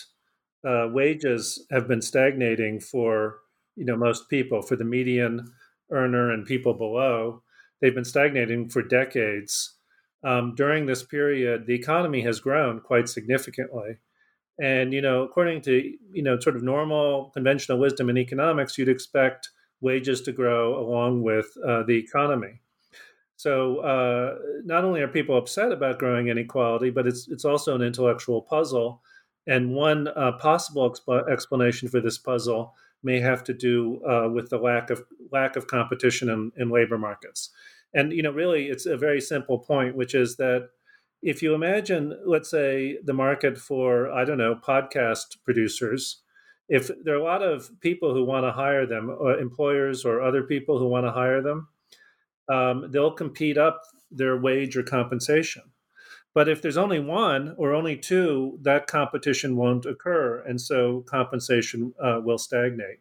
uh, 0.66 0.88
wages 0.92 1.66
have 1.70 1.88
been 1.88 2.02
stagnating 2.02 2.78
for 2.78 3.38
you 3.74 3.86
know 3.86 3.96
most 3.96 4.28
people, 4.28 4.60
for 4.60 4.76
the 4.76 4.84
median 4.84 5.50
earner 5.90 6.30
and 6.30 6.46
people 6.46 6.74
below. 6.74 7.42
They've 7.80 7.94
been 7.94 8.04
stagnating 8.04 8.68
for 8.68 8.82
decades. 8.82 9.76
Um, 10.22 10.54
during 10.54 10.86
this 10.86 11.02
period, 11.02 11.66
the 11.66 11.74
economy 11.74 12.22
has 12.22 12.40
grown 12.40 12.80
quite 12.80 13.08
significantly. 13.08 13.98
And 14.60 14.92
you 14.92 15.00
know, 15.00 15.22
according 15.22 15.62
to 15.62 15.92
you 16.12 16.22
know 16.22 16.38
sort 16.38 16.54
of 16.54 16.62
normal 16.62 17.30
conventional 17.32 17.78
wisdom 17.78 18.10
in 18.10 18.18
economics, 18.18 18.76
you'd 18.76 18.90
expect 18.90 19.48
wages 19.84 20.22
to 20.22 20.32
grow 20.32 20.78
along 20.82 21.22
with 21.22 21.46
uh, 21.64 21.84
the 21.84 21.96
economy. 21.96 22.60
So 23.36 23.78
uh, 23.78 24.38
not 24.64 24.84
only 24.84 25.02
are 25.02 25.08
people 25.08 25.36
upset 25.36 25.72
about 25.72 25.98
growing 25.98 26.28
inequality, 26.28 26.90
but 26.90 27.06
it's 27.06 27.28
it's 27.28 27.44
also 27.44 27.74
an 27.74 27.82
intellectual 27.82 28.42
puzzle. 28.42 29.02
And 29.46 29.74
one 29.74 30.08
uh, 30.08 30.32
possible 30.38 30.90
exp- 30.90 31.30
explanation 31.30 31.88
for 31.88 32.00
this 32.00 32.16
puzzle 32.16 32.74
may 33.02 33.20
have 33.20 33.44
to 33.44 33.52
do 33.52 34.00
uh, 34.08 34.28
with 34.32 34.48
the 34.48 34.58
lack 34.58 34.90
of 34.90 35.04
lack 35.30 35.56
of 35.56 35.66
competition 35.66 36.30
in, 36.30 36.52
in 36.56 36.70
labor 36.70 36.98
markets. 36.98 37.50
And 37.92 38.12
you 38.12 38.22
know, 38.22 38.32
really, 38.32 38.66
it's 38.66 38.86
a 38.86 38.96
very 38.96 39.20
simple 39.20 39.58
point, 39.58 39.96
which 39.96 40.14
is 40.14 40.36
that 40.36 40.70
if 41.22 41.42
you 41.42 41.54
imagine, 41.54 42.18
let's 42.26 42.50
say, 42.50 42.98
the 43.04 43.14
market 43.14 43.58
for 43.58 44.10
I 44.12 44.24
don't 44.24 44.38
know 44.38 44.54
podcast 44.54 45.36
producers, 45.44 46.22
if 46.68 46.90
there 47.02 47.14
are 47.14 47.18
a 47.18 47.24
lot 47.24 47.42
of 47.42 47.70
people 47.80 48.14
who 48.14 48.24
want 48.24 48.44
to 48.44 48.52
hire 48.52 48.86
them, 48.86 49.10
or 49.10 49.38
employers 49.38 50.04
or 50.04 50.22
other 50.22 50.42
people 50.42 50.78
who 50.78 50.88
want 50.88 51.06
to 51.06 51.12
hire 51.12 51.42
them, 51.42 51.68
um, 52.48 52.90
they'll 52.90 53.12
compete 53.12 53.58
up 53.58 53.82
their 54.10 54.36
wage 54.36 54.76
or 54.76 54.82
compensation. 54.82 55.62
But 56.34 56.48
if 56.48 56.60
there's 56.60 56.76
only 56.76 56.98
one 56.98 57.54
or 57.58 57.72
only 57.72 57.96
two, 57.96 58.58
that 58.62 58.86
competition 58.86 59.56
won't 59.56 59.86
occur. 59.86 60.42
And 60.46 60.60
so 60.60 61.04
compensation 61.06 61.94
uh, 62.02 62.20
will 62.24 62.38
stagnate. 62.38 62.98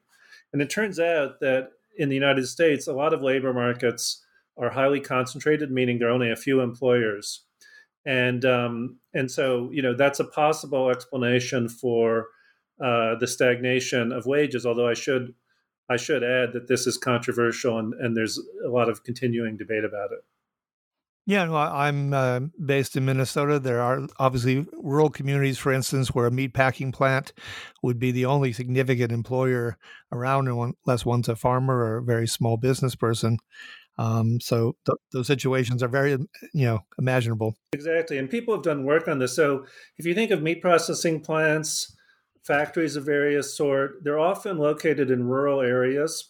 And 0.52 0.62
it 0.62 0.70
turns 0.70 1.00
out 1.00 1.40
that 1.40 1.70
in 1.98 2.10
the 2.10 2.16
United 2.16 2.48
States, 2.48 2.88
a 2.88 2.94
lot 2.94 3.14
of 3.14 3.24
labor 3.24 3.54
markets 3.54 4.24
are 4.56 4.70
highly 4.70 5.00
concentrated, 5.00 5.72
meaning 5.72 5.98
there 5.98 6.10
are 6.10 6.12
only 6.12 6.32
a 6.32 6.36
few 6.36 6.62
employers. 6.62 7.42
And, 8.06 8.46
um, 8.46 9.00
and 9.14 9.32
so, 9.32 9.70
you 9.72 9.82
know, 9.82 9.96
that's 9.96 10.20
a 10.20 10.26
possible 10.26 10.90
explanation 10.90 11.70
for 11.70 12.28
uh, 12.82 13.16
the 13.20 13.28
stagnation 13.28 14.12
of 14.12 14.26
wages, 14.26 14.66
although 14.66 14.88
I 14.88 14.94
should 14.94 15.34
I 15.90 15.98
should 15.98 16.24
add 16.24 16.54
that 16.54 16.68
this 16.68 16.88
is 16.88 16.98
controversial 16.98 17.78
and, 17.78 17.94
and 17.96 18.16
there's 18.16 18.40
a 18.66 18.70
lot 18.70 18.90
of 18.90 19.04
continuing 19.04 19.58
debate 19.58 19.84
about 19.84 20.12
it. 20.12 20.24
Yeah, 21.26 21.48
well, 21.48 21.72
I'm 21.74 22.14
uh, 22.14 22.42
based 22.66 22.98
in 22.98 23.06
Minnesota. 23.06 23.58
There 23.58 23.82
are 23.82 24.08
obviously 24.20 24.66
rural 24.74 25.10
communities, 25.10 25.58
for 25.58 25.72
instance, 25.72 26.10
where 26.10 26.28
a 26.28 26.32
meatpacking 26.32 26.94
plant 26.94 27.32
would 27.82 27.98
be 27.98 28.12
the 28.12 28.26
only 28.26 28.52
significant 28.52 29.12
employer 29.12 29.78
around, 30.12 30.50
unless 30.50 31.06
one's 31.06 31.30
a 31.30 31.38
farmer 31.38 31.76
or 31.76 31.98
a 31.98 32.04
very 32.04 32.28
small 32.28 32.58
business 32.58 32.96
person. 32.96 33.38
Um, 33.98 34.42
so 34.42 34.76
th- 34.86 34.98
those 35.14 35.28
situations 35.28 35.82
are 35.82 35.88
very, 35.88 36.12
you 36.12 36.66
know, 36.66 36.80
imaginable. 37.00 37.56
Exactly, 37.72 38.18
and 38.18 38.30
people 38.30 38.54
have 38.54 38.64
done 38.64 38.84
work 38.84 39.08
on 39.08 39.20
this. 39.20 39.34
So 39.34 39.66
if 39.98 40.06
you 40.06 40.14
think 40.14 40.32
of 40.32 40.42
meat 40.42 40.62
processing 40.62 41.22
plants, 41.22 41.96
factories 42.44 42.96
of 42.96 43.06
various 43.06 43.56
sort. 43.56 44.04
They're 44.04 44.20
often 44.20 44.58
located 44.58 45.10
in 45.10 45.28
rural 45.28 45.62
areas. 45.62 46.30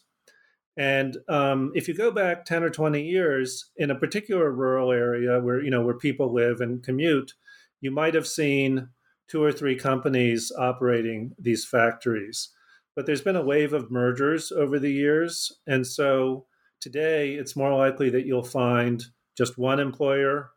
And 0.77 1.17
um, 1.29 1.71
if 1.75 1.87
you 1.87 1.93
go 1.93 2.11
back 2.11 2.45
10 2.45 2.63
or 2.63 2.69
20 2.69 3.03
years 3.03 3.69
in 3.77 3.91
a 3.91 3.95
particular 3.95 4.51
rural 4.51 4.91
area 4.91 5.39
where, 5.39 5.61
you 5.61 5.69
know, 5.69 5.83
where 5.83 5.97
people 5.97 6.33
live 6.33 6.61
and 6.61 6.83
commute, 6.83 7.33
you 7.81 7.91
might 7.91 8.15
have 8.15 8.27
seen 8.27 8.89
two 9.27 9.43
or 9.43 9.51
three 9.51 9.75
companies 9.75 10.51
operating 10.57 11.33
these 11.37 11.65
factories. 11.65 12.49
But 12.95 13.05
there's 13.05 13.21
been 13.21 13.35
a 13.35 13.43
wave 13.43 13.73
of 13.73 13.91
mergers 13.91 14.51
over 14.51 14.79
the 14.79 14.91
years. 14.91 15.51
And 15.67 15.85
so 15.85 16.45
today 16.79 17.33
it's 17.33 17.55
more 17.55 17.73
likely 17.75 18.09
that 18.09 18.25
you'll 18.25 18.43
find 18.43 19.03
just 19.37 19.57
one 19.57 19.79
employer 19.79 20.51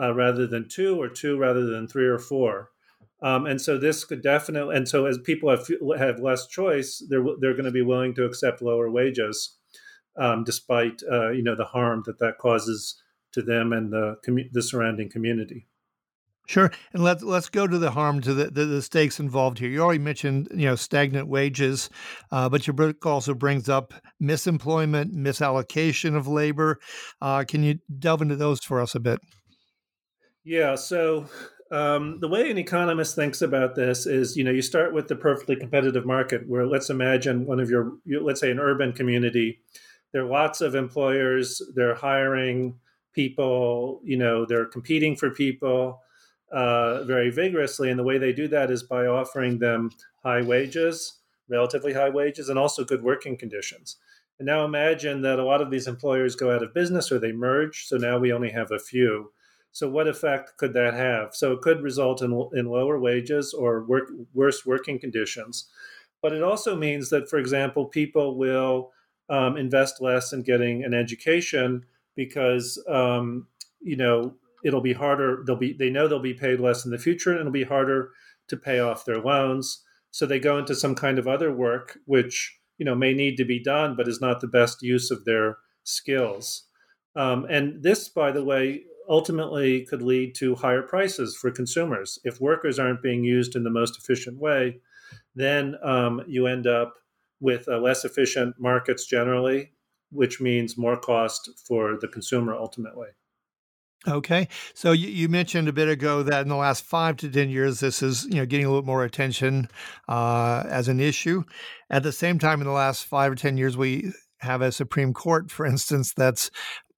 uh, 0.00 0.14
rather 0.14 0.46
than 0.46 0.68
two, 0.68 1.00
or 1.00 1.08
two 1.08 1.38
rather 1.38 1.66
than 1.66 1.86
three 1.86 2.06
or 2.06 2.18
four. 2.18 2.71
Um, 3.22 3.46
and 3.46 3.60
so 3.60 3.78
this 3.78 4.04
could 4.04 4.22
definitely, 4.22 4.76
and 4.76 4.88
so 4.88 5.06
as 5.06 5.18
people 5.18 5.48
have 5.50 5.68
have 5.98 6.18
less 6.18 6.46
choice, 6.46 7.02
they're 7.08 7.24
they're 7.40 7.54
going 7.54 7.64
to 7.64 7.70
be 7.70 7.82
willing 7.82 8.14
to 8.16 8.24
accept 8.24 8.62
lower 8.62 8.90
wages, 8.90 9.58
um, 10.18 10.42
despite 10.44 11.02
uh, 11.10 11.30
you 11.30 11.42
know 11.42 11.54
the 11.54 11.64
harm 11.64 12.02
that 12.06 12.18
that 12.18 12.38
causes 12.38 13.00
to 13.32 13.42
them 13.42 13.72
and 13.72 13.92
the 13.92 14.16
commu- 14.26 14.50
the 14.52 14.62
surrounding 14.62 15.08
community. 15.08 15.68
Sure, 16.48 16.72
and 16.92 17.04
let's 17.04 17.22
let's 17.22 17.48
go 17.48 17.68
to 17.68 17.78
the 17.78 17.92
harm 17.92 18.20
to 18.22 18.34
the, 18.34 18.50
the, 18.50 18.64
the 18.64 18.82
stakes 18.82 19.20
involved 19.20 19.60
here. 19.60 19.70
You 19.70 19.82
already 19.82 20.00
mentioned 20.00 20.48
you 20.52 20.66
know 20.66 20.74
stagnant 20.74 21.28
wages, 21.28 21.88
uh, 22.32 22.48
but 22.48 22.66
your 22.66 22.74
book 22.74 23.06
also 23.06 23.34
brings 23.34 23.68
up 23.68 23.94
misemployment, 24.20 25.14
misallocation 25.14 26.16
of 26.16 26.26
labor. 26.26 26.80
Uh, 27.20 27.44
can 27.46 27.62
you 27.62 27.78
delve 28.00 28.22
into 28.22 28.34
those 28.34 28.58
for 28.58 28.80
us 28.80 28.96
a 28.96 29.00
bit? 29.00 29.20
Yeah, 30.44 30.74
so 30.74 31.26
um, 31.72 32.20
the 32.20 32.28
way 32.28 32.50
an 32.50 32.58
economist 32.58 33.16
thinks 33.16 33.40
about 33.40 33.74
this 33.74 34.06
is, 34.06 34.36
you 34.36 34.44
know, 34.44 34.50
you 34.50 34.60
start 34.60 34.92
with 34.92 35.08
the 35.08 35.16
perfectly 35.16 35.56
competitive 35.56 36.04
market 36.04 36.46
where 36.46 36.66
let's 36.66 36.90
imagine 36.90 37.46
one 37.46 37.60
of 37.60 37.70
your, 37.70 37.94
let's 38.06 38.40
say 38.40 38.50
an 38.50 38.60
urban 38.60 38.92
community. 38.92 39.60
There 40.12 40.22
are 40.22 40.28
lots 40.28 40.60
of 40.60 40.74
employers, 40.74 41.62
they're 41.74 41.94
hiring 41.94 42.78
people, 43.14 44.02
you 44.04 44.18
know, 44.18 44.44
they're 44.44 44.66
competing 44.66 45.16
for 45.16 45.30
people 45.30 46.02
uh, 46.52 47.04
very 47.04 47.30
vigorously. 47.30 47.88
And 47.88 47.98
the 47.98 48.04
way 48.04 48.18
they 48.18 48.34
do 48.34 48.48
that 48.48 48.70
is 48.70 48.82
by 48.82 49.06
offering 49.06 49.58
them 49.58 49.90
high 50.22 50.42
wages, 50.42 51.20
relatively 51.48 51.94
high 51.94 52.10
wages, 52.10 52.50
and 52.50 52.58
also 52.58 52.84
good 52.84 53.02
working 53.02 53.38
conditions. 53.38 53.96
And 54.38 54.46
now 54.46 54.66
imagine 54.66 55.22
that 55.22 55.38
a 55.38 55.44
lot 55.44 55.62
of 55.62 55.70
these 55.70 55.86
employers 55.86 56.36
go 56.36 56.54
out 56.54 56.62
of 56.62 56.74
business 56.74 57.10
or 57.10 57.18
they 57.18 57.32
merge. 57.32 57.86
So 57.86 57.96
now 57.96 58.18
we 58.18 58.32
only 58.32 58.50
have 58.50 58.70
a 58.70 58.78
few. 58.78 59.32
So, 59.72 59.88
what 59.88 60.06
effect 60.06 60.56
could 60.58 60.74
that 60.74 60.94
have? 60.94 61.34
So, 61.34 61.52
it 61.52 61.62
could 61.62 61.82
result 61.82 62.22
in, 62.22 62.30
in 62.54 62.66
lower 62.66 62.98
wages 62.98 63.52
or 63.52 63.84
work, 63.84 64.08
worse 64.34 64.64
working 64.64 64.98
conditions. 64.98 65.68
But 66.22 66.32
it 66.32 66.42
also 66.42 66.76
means 66.76 67.10
that, 67.10 67.28
for 67.28 67.38
example, 67.38 67.86
people 67.86 68.38
will 68.38 68.92
um, 69.28 69.56
invest 69.56 70.00
less 70.00 70.32
in 70.32 70.42
getting 70.42 70.84
an 70.84 70.94
education 70.94 71.84
because, 72.14 72.82
um, 72.88 73.48
you 73.80 73.96
know, 73.96 74.34
it'll 74.64 74.80
be 74.80 74.92
harder. 74.92 75.42
They'll 75.46 75.56
be 75.56 75.72
they 75.72 75.90
know 75.90 76.06
they'll 76.06 76.20
be 76.20 76.34
paid 76.34 76.60
less 76.60 76.84
in 76.84 76.90
the 76.90 76.98
future, 76.98 77.30
and 77.30 77.40
it'll 77.40 77.52
be 77.52 77.64
harder 77.64 78.10
to 78.48 78.56
pay 78.56 78.78
off 78.78 79.04
their 79.04 79.20
loans. 79.20 79.82
So 80.10 80.26
they 80.26 80.38
go 80.38 80.58
into 80.58 80.74
some 80.74 80.94
kind 80.94 81.18
of 81.18 81.26
other 81.26 81.52
work, 81.52 81.98
which 82.04 82.58
you 82.78 82.84
know 82.84 82.94
may 82.94 83.14
need 83.14 83.36
to 83.38 83.44
be 83.44 83.62
done, 83.62 83.96
but 83.96 84.08
is 84.08 84.20
not 84.20 84.40
the 84.40 84.46
best 84.46 84.82
use 84.82 85.10
of 85.10 85.24
their 85.24 85.56
skills. 85.84 86.64
Um, 87.14 87.46
and 87.50 87.82
this, 87.82 88.08
by 88.08 88.30
the 88.30 88.44
way, 88.44 88.84
ultimately 89.08 89.84
could 89.86 90.02
lead 90.02 90.34
to 90.36 90.54
higher 90.54 90.82
prices 90.82 91.36
for 91.36 91.50
consumers. 91.50 92.18
If 92.24 92.40
workers 92.40 92.78
aren't 92.78 93.02
being 93.02 93.24
used 93.24 93.56
in 93.56 93.64
the 93.64 93.70
most 93.70 93.98
efficient 93.98 94.38
way, 94.38 94.80
then 95.34 95.76
um, 95.82 96.22
you 96.26 96.46
end 96.46 96.66
up 96.66 96.94
with 97.40 97.68
uh, 97.68 97.78
less 97.78 98.04
efficient 98.04 98.54
markets 98.58 99.06
generally, 99.06 99.72
which 100.10 100.40
means 100.40 100.78
more 100.78 100.96
cost 100.96 101.50
for 101.66 101.98
the 102.00 102.08
consumer 102.08 102.54
ultimately. 102.54 103.08
Okay, 104.08 104.48
so 104.74 104.90
you, 104.90 105.06
you, 105.08 105.28
mentioned 105.28 105.68
a 105.68 105.72
bit 105.72 105.88
ago 105.88 106.24
that 106.24 106.42
in 106.42 106.48
the 106.48 106.56
last 106.56 106.84
five 106.84 107.16
to 107.18 107.30
ten 107.30 107.50
years, 107.50 107.78
this 107.78 108.02
is 108.02 108.24
you 108.24 108.34
know 108.34 108.46
getting 108.46 108.66
a 108.66 108.68
little 108.68 108.84
more 108.84 109.04
attention 109.04 109.68
uh, 110.08 110.64
as 110.66 110.88
an 110.88 110.98
issue. 110.98 111.44
At 111.88 112.02
the 112.02 112.10
same 112.10 112.40
time, 112.40 112.60
in 112.60 112.66
the 112.66 112.72
last 112.72 113.04
five 113.04 113.30
or 113.30 113.36
ten 113.36 113.56
years, 113.56 113.76
we 113.76 114.12
have 114.40 114.60
a 114.60 114.72
Supreme 114.72 115.12
Court, 115.12 115.52
for 115.52 115.64
instance, 115.64 116.12
that's 116.12 116.50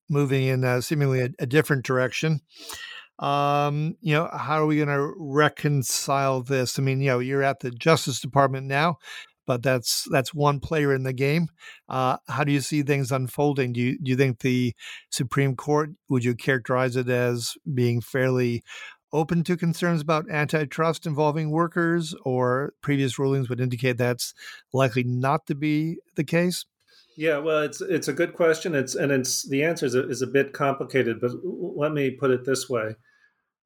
moving 0.09 0.45
in 0.45 0.65
uh, 0.65 0.81
seemingly 0.81 1.21
a, 1.21 1.29
a, 1.39 1.47
different 1.47 1.85
direction. 1.85 2.41
Um, 3.19 3.97
you 4.01 4.15
know, 4.15 4.29
how 4.33 4.61
are 4.61 4.67
we 4.67 4.77
going 4.77 4.89
to 4.89 5.15
reconcile 5.17 6.43
this? 6.43 6.79
I 6.79 6.83
mean, 6.83 7.01
you 7.01 7.11
know, 7.11 7.19
you're 7.21 7.43
at 7.43 7.61
the 7.61 7.71
Justice 7.71 8.21
Department 8.21 8.67
now, 8.67 8.97
but 9.47 9.63
that's 9.63 10.07
that's 10.11 10.35
one 10.35 10.61
player 10.61 10.95
in 10.95 11.05
the 11.05 11.13
game. 11.13 11.49
Uh, 11.89 12.17
how 12.29 12.45
do 12.45 12.53
you 12.53 12.61
see 12.61 12.83
things 12.83 13.13
unfolding? 13.13 13.73
Do 13.73 13.81
you 13.81 13.99
do 14.03 14.11
you 14.11 14.17
think 14.17 14.41
the 14.41 14.75
Supreme 15.11 15.55
Court 15.55 15.91
would 16.09 16.25
you 16.25 16.35
characterize 16.35 16.97
it 16.97 17.09
as 17.09 17.55
being 17.73 18.01
fairly 18.01 18.63
open 19.13 19.45
to 19.45 19.57
concerns 19.57 20.01
about 20.01 20.29
antitrust 20.29 21.07
involving 21.07 21.51
workers, 21.51 22.15
or 22.25 22.73
previous 22.83 23.19
rulings 23.19 23.49
would 23.49 23.61
indicate 23.61 23.97
that's 23.97 24.35
likely 24.73 25.05
not 25.05 25.47
to 25.47 25.55
be 25.55 25.99
the 26.17 26.25
case? 26.25 26.65
Yeah, 27.17 27.39
well, 27.39 27.63
it's 27.63 27.81
it's 27.81 28.09
a 28.09 28.13
good 28.13 28.35
question. 28.35 28.75
It's 28.75 28.95
and 28.95 29.13
it's 29.13 29.49
the 29.49 29.63
answer 29.63 29.87
is 29.87 29.95
a, 29.95 30.09
is 30.09 30.23
a 30.23 30.27
bit 30.27 30.53
complicated, 30.53 31.21
but 31.21 31.33
let 31.45 31.93
me 31.93 32.11
put 32.11 32.31
it 32.31 32.45
this 32.45 32.69
way: 32.69 32.97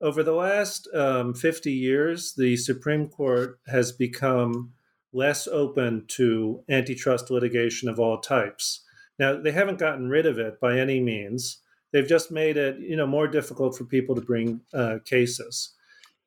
over 0.01 0.23
the 0.23 0.35
last 0.35 0.89
um, 0.95 1.35
fifty 1.35 1.73
years, 1.73 2.35
the 2.35 2.57
Supreme 2.57 3.09
Court 3.09 3.59
has 3.67 3.93
become 3.93 4.73
less 5.13 5.47
open 5.49 6.05
to 6.09 6.63
antitrust 6.69 7.31
litigation 7.31 7.89
of 7.89 7.99
all 7.99 8.21
types. 8.21 8.85
Now, 9.19 9.41
they 9.41 9.53
haven't 9.53 9.79
gotten 9.79 10.11
rid 10.11 10.27
of 10.27 10.39
it 10.39 10.61
by 10.61 10.79
any 10.79 11.01
means. 11.01 11.63
They've 11.93 12.07
just 12.07 12.31
made 12.31 12.59
it, 12.59 12.79
you 12.79 12.97
know, 12.97 13.07
more 13.07 13.27
difficult 13.27 13.77
for 13.77 13.85
people 13.85 14.15
to 14.15 14.21
bring 14.21 14.61
uh, 14.75 14.99
cases. 15.05 15.75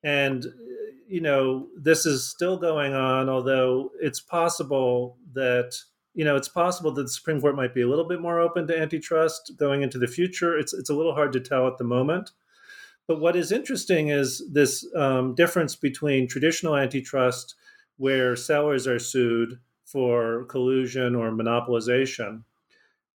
And 0.03 0.45
you 1.07 1.21
know, 1.21 1.67
this 1.77 2.05
is 2.05 2.27
still 2.27 2.57
going 2.57 2.93
on, 2.93 3.27
although 3.27 3.91
it's 3.99 4.21
possible 4.21 5.17
that 5.33 5.73
you 6.13 6.25
know 6.25 6.35
it's 6.35 6.47
possible 6.47 6.91
that 6.91 7.03
the 7.03 7.09
Supreme 7.09 7.39
Court 7.39 7.55
might 7.55 7.73
be 7.73 7.81
a 7.81 7.87
little 7.87 8.07
bit 8.07 8.21
more 8.21 8.39
open 8.39 8.67
to 8.67 8.77
antitrust 8.77 9.53
going 9.57 9.81
into 9.81 9.97
the 9.97 10.07
future. 10.07 10.57
It's 10.57 10.73
it's 10.73 10.89
a 10.89 10.95
little 10.95 11.13
hard 11.13 11.33
to 11.33 11.39
tell 11.39 11.67
at 11.67 11.77
the 11.77 11.83
moment. 11.83 12.31
But 13.07 13.19
what 13.19 13.35
is 13.35 13.51
interesting 13.51 14.09
is 14.09 14.43
this 14.51 14.85
um, 14.95 15.35
difference 15.35 15.75
between 15.75 16.27
traditional 16.27 16.77
antitrust, 16.77 17.55
where 17.97 18.35
sellers 18.35 18.87
are 18.87 18.99
sued 18.99 19.59
for 19.85 20.45
collusion 20.45 21.15
or 21.15 21.31
monopolization, 21.31 22.43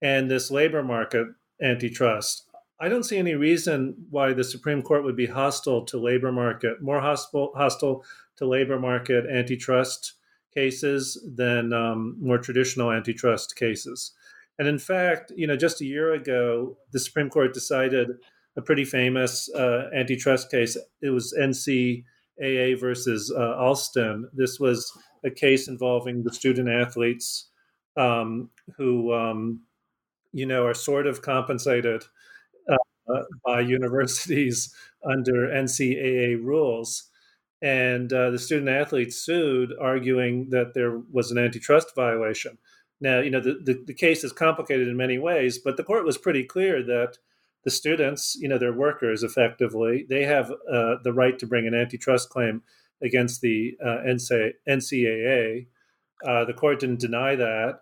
and 0.02 0.30
this 0.30 0.52
labor 0.52 0.84
market 0.84 1.28
antitrust. 1.62 2.48
I 2.80 2.90
don't 2.90 3.04
see 3.04 3.18
any 3.18 3.36
reason 3.36 3.96
why 4.10 4.34
the 4.34 4.44
Supreme 4.44 4.82
Court 4.82 5.04
would 5.04 5.16
be 5.16 5.28
hostile 5.28 5.86
to 5.86 6.00
labor 6.00 6.32
market, 6.32 6.82
more 6.82 7.00
hostile, 7.00 7.52
hostile 7.56 8.04
to 8.38 8.46
labor 8.46 8.80
market 8.80 9.26
antitrust 9.28 10.14
cases 10.54 11.22
than 11.36 11.74
um, 11.74 12.18
more 12.20 12.38
traditional 12.38 12.92
antitrust 12.92 13.56
cases. 13.56 14.12
And 14.60 14.68
in 14.68 14.78
fact, 14.80 15.32
you 15.36 15.48
know, 15.48 15.56
just 15.56 15.82
a 15.82 15.86
year 15.86 16.14
ago, 16.14 16.78
the 16.92 17.00
Supreme 17.00 17.30
Court 17.30 17.54
decided 17.54 18.10
a 18.58 18.62
pretty 18.62 18.86
famous 18.86 19.50
uh, 19.54 19.90
antitrust 19.96 20.52
case. 20.52 20.78
It 21.02 21.10
was 21.10 21.34
NCAA 21.40 22.80
versus 22.80 23.34
uh, 23.36 23.56
Alston. 23.58 24.30
This 24.34 24.60
was 24.60 24.92
a 25.24 25.32
case 25.32 25.68
involving 25.68 26.24
the 26.24 26.34
student 26.34 26.70
athletes 26.70 27.50
um, 27.98 28.50
who, 28.78 29.14
um, 29.14 29.62
you 30.34 30.46
know, 30.46 30.66
are 30.66 30.74
sort 30.74 31.08
of 31.08 31.22
compensated 31.22 32.04
uh, 32.70 33.24
by 33.46 33.62
universities 33.62 34.74
under 35.10 35.48
NCAA 35.48 36.44
rules. 36.44 37.10
And 37.62 38.12
uh, 38.12 38.32
the 38.32 38.40
student 38.40 38.70
athletes 38.70 39.18
sued, 39.18 39.74
arguing 39.80 40.50
that 40.50 40.74
there 40.74 41.00
was 41.12 41.32
an 41.32 41.38
antitrust 41.38 41.94
violation. 41.96 42.58
Now, 43.00 43.20
you 43.20 43.30
know, 43.30 43.40
the, 43.40 43.60
the, 43.64 43.84
the 43.88 43.94
case 43.94 44.24
is 44.24 44.32
complicated 44.32 44.88
in 44.88 44.98
many 44.98 45.18
ways, 45.18 45.58
but 45.58 45.78
the 45.78 45.84
court 45.84 46.06
was 46.06 46.18
pretty 46.18 46.44
clear 46.44 46.84
that 46.84 47.18
the 47.64 47.72
students, 47.72 48.36
you 48.40 48.48
know, 48.48 48.58
they're 48.58 48.74
workers 48.74 49.24
effectively. 49.24 50.06
They 50.10 50.24
have 50.24 50.52
uh, 50.52 50.96
the 51.04 51.14
right 51.14 51.38
to 51.40 51.48
bring 51.48 51.68
an 51.68 51.76
antitrust 51.76 52.30
claim 52.30 52.64
against 53.02 53.42
the 53.42 53.76
uh, 53.84 54.00
NCAA. 54.68 55.68
Uh, 56.26 56.46
the 56.46 56.54
court 56.54 56.80
didn't 56.80 57.00
deny 57.00 57.36
that. 57.36 57.82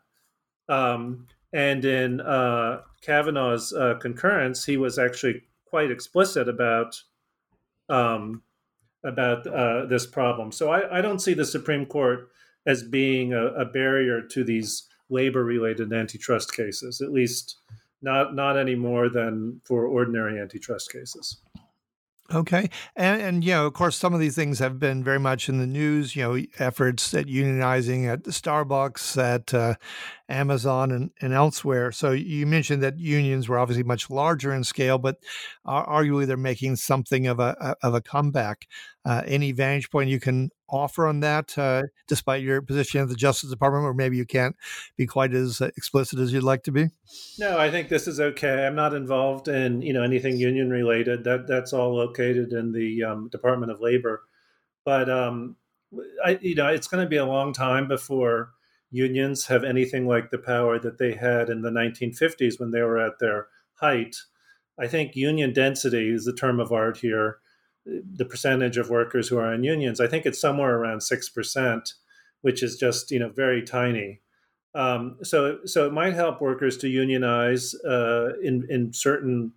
Um, 0.67 1.27
and 1.51 1.83
in 1.83 2.21
uh, 2.21 2.81
Kavanaugh's 3.01 3.73
uh, 3.73 3.95
concurrence, 3.99 4.65
he 4.65 4.77
was 4.77 4.99
actually 4.99 5.43
quite 5.65 5.91
explicit 5.91 6.47
about 6.47 7.01
um, 7.89 8.43
about 9.03 9.47
uh, 9.47 9.85
this 9.85 10.05
problem. 10.05 10.51
So 10.51 10.71
I, 10.71 10.99
I, 10.99 11.01
don't 11.01 11.19
see 11.19 11.33
the 11.33 11.45
Supreme 11.45 11.85
Court 11.85 12.29
as 12.65 12.83
being 12.83 13.33
a, 13.33 13.47
a 13.47 13.65
barrier 13.65 14.21
to 14.21 14.43
these 14.43 14.87
labor-related 15.09 15.91
antitrust 15.93 16.53
cases, 16.53 17.01
at 17.01 17.11
least 17.11 17.57
not 18.01 18.35
not 18.35 18.57
any 18.57 18.75
more 18.75 19.09
than 19.09 19.61
for 19.63 19.85
ordinary 19.85 20.39
antitrust 20.39 20.91
cases. 20.91 21.41
Okay, 22.31 22.69
and 22.95 23.21
and 23.21 23.43
you 23.43 23.51
know, 23.53 23.65
of 23.65 23.73
course, 23.73 23.95
some 23.95 24.13
of 24.13 24.19
these 24.19 24.35
things 24.35 24.59
have 24.59 24.77
been 24.77 25.03
very 25.03 25.19
much 25.19 25.49
in 25.49 25.57
the 25.57 25.65
news. 25.65 26.15
You 26.15 26.21
know, 26.23 26.45
efforts 26.59 27.11
at 27.15 27.25
unionizing 27.25 28.05
at 28.07 28.23
Starbucks, 28.23 29.17
at 29.17 29.51
uh, 29.51 29.75
Amazon, 30.27 30.91
and, 30.91 31.09
and 31.21 31.33
elsewhere. 31.33 31.91
So 31.91 32.11
you 32.11 32.45
mentioned 32.45 32.83
that 32.83 32.99
unions 32.99 33.49
were 33.49 33.57
obviously 33.57 33.83
much 33.83 34.11
larger 34.11 34.53
in 34.53 34.63
scale, 34.63 34.99
but 34.99 35.15
arguably 35.65 36.27
they're 36.27 36.37
making 36.37 36.75
something 36.75 37.25
of 37.25 37.39
a 37.39 37.75
of 37.81 37.95
a 37.95 38.01
comeback. 38.01 38.67
Uh, 39.03 39.23
any 39.25 39.51
vantage 39.51 39.89
point 39.89 40.09
you 40.09 40.19
can 40.19 40.51
offer 40.71 41.07
on 41.07 41.19
that, 41.21 41.57
uh, 41.57 41.83
despite 42.07 42.43
your 42.43 42.61
position 42.61 43.01
at 43.01 43.09
the 43.09 43.15
Justice 43.15 43.49
Department, 43.49 43.85
or 43.85 43.93
maybe 43.93 44.17
you 44.17 44.25
can't 44.25 44.55
be 44.97 45.05
quite 45.05 45.33
as 45.33 45.61
uh, 45.61 45.69
explicit 45.77 46.19
as 46.19 46.33
you'd 46.33 46.43
like 46.43 46.63
to 46.63 46.71
be? 46.71 46.89
No, 47.37 47.57
I 47.57 47.71
think 47.71 47.89
this 47.89 48.07
is 48.07 48.19
okay. 48.19 48.65
I'm 48.65 48.75
not 48.75 48.93
involved 48.93 49.47
in 49.47 49.81
you 49.81 49.93
know 49.93 50.03
anything 50.03 50.37
union 50.37 50.69
related. 50.69 51.23
That 51.23 51.47
that's 51.47 51.73
all 51.73 51.95
located 51.95 52.53
in 52.53 52.71
the 52.71 53.03
um, 53.03 53.29
Department 53.29 53.71
of 53.71 53.81
Labor. 53.81 54.21
But 54.85 55.09
um, 55.09 55.55
I, 56.23 56.39
you 56.41 56.55
know, 56.55 56.67
it's 56.67 56.87
going 56.87 57.03
to 57.03 57.09
be 57.09 57.17
a 57.17 57.25
long 57.25 57.53
time 57.53 57.87
before 57.87 58.51
unions 58.91 59.47
have 59.47 59.63
anything 59.63 60.07
like 60.07 60.29
the 60.29 60.37
power 60.37 60.79
that 60.79 60.97
they 60.97 61.13
had 61.13 61.49
in 61.49 61.61
the 61.61 61.69
1950s 61.69 62.59
when 62.59 62.71
they 62.71 62.81
were 62.81 62.97
at 62.99 63.19
their 63.19 63.47
height. 63.75 64.15
I 64.79 64.87
think 64.87 65.15
union 65.15 65.53
density 65.53 66.09
is 66.09 66.25
the 66.25 66.33
term 66.33 66.59
of 66.59 66.71
art 66.71 66.97
here 66.97 67.37
the 68.15 68.25
percentage 68.25 68.77
of 68.77 68.89
workers 68.89 69.27
who 69.27 69.37
are 69.37 69.53
in 69.53 69.63
unions, 69.63 69.99
I 69.99 70.07
think 70.07 70.25
it's 70.25 70.39
somewhere 70.39 70.75
around 70.75 71.01
six 71.01 71.29
percent, 71.29 71.93
which 72.41 72.63
is 72.63 72.77
just 72.77 73.11
you 73.11 73.19
know 73.19 73.29
very 73.29 73.61
tiny. 73.63 74.21
Um, 74.75 75.17
so 75.23 75.59
so 75.65 75.87
it 75.87 75.93
might 75.93 76.13
help 76.13 76.41
workers 76.41 76.77
to 76.77 76.89
unionize 76.89 77.75
uh, 77.85 78.33
in 78.43 78.65
in 78.69 78.93
certain 78.93 79.53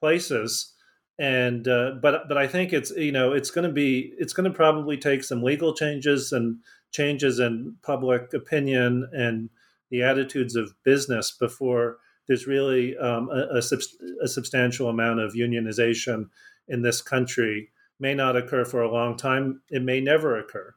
places, 0.00 0.74
and 1.18 1.66
uh, 1.68 1.92
but 2.02 2.28
but 2.28 2.36
I 2.36 2.46
think 2.46 2.72
it's 2.72 2.90
you 2.90 3.12
know 3.12 3.32
it's 3.32 3.50
going 3.50 3.66
to 3.66 3.72
be 3.72 4.12
it's 4.18 4.32
going 4.32 4.50
to 4.50 4.56
probably 4.56 4.96
take 4.96 5.24
some 5.24 5.42
legal 5.42 5.74
changes 5.74 6.32
and 6.32 6.58
changes 6.92 7.38
in 7.38 7.76
public 7.82 8.34
opinion 8.34 9.08
and 9.12 9.48
the 9.90 10.02
attitudes 10.02 10.56
of 10.56 10.74
business 10.84 11.30
before 11.30 11.98
there's 12.28 12.46
really 12.46 12.96
um, 12.96 13.28
a, 13.30 13.58
a, 13.58 13.62
sub- 13.62 13.80
a 14.22 14.28
substantial 14.28 14.88
amount 14.88 15.20
of 15.20 15.34
unionization 15.34 16.28
in 16.68 16.82
this 16.82 17.02
country 17.02 17.70
may 17.98 18.14
not 18.14 18.36
occur 18.36 18.64
for 18.64 18.82
a 18.82 18.92
long 18.92 19.16
time. 19.16 19.60
It 19.70 19.82
may 19.82 20.00
never 20.00 20.38
occur. 20.38 20.74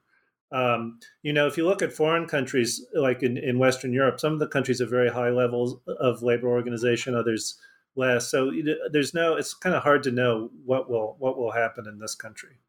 Um, 0.51 0.99
you 1.23 1.33
know, 1.33 1.47
if 1.47 1.57
you 1.57 1.65
look 1.65 1.81
at 1.81 1.91
foreign 1.91 2.27
countries 2.27 2.85
like 2.93 3.23
in, 3.23 3.37
in 3.37 3.59
Western 3.59 3.93
Europe, 3.93 4.19
some 4.19 4.33
of 4.33 4.39
the 4.39 4.47
countries 4.47 4.79
have 4.79 4.89
very 4.89 5.09
high 5.09 5.29
levels 5.29 5.77
of 5.99 6.21
labor 6.21 6.47
organization, 6.47 7.15
others 7.15 7.59
less. 7.95 8.29
So 8.29 8.51
there's 8.91 9.13
no, 9.13 9.35
it's 9.35 9.53
kind 9.53 9.75
of 9.75 9.83
hard 9.83 10.03
to 10.03 10.11
know 10.11 10.51
what 10.63 10.89
will 10.89 11.15
what 11.19 11.37
will 11.37 11.51
happen 11.51 11.87
in 11.87 11.99
this 11.99 12.15
country. 12.15 12.59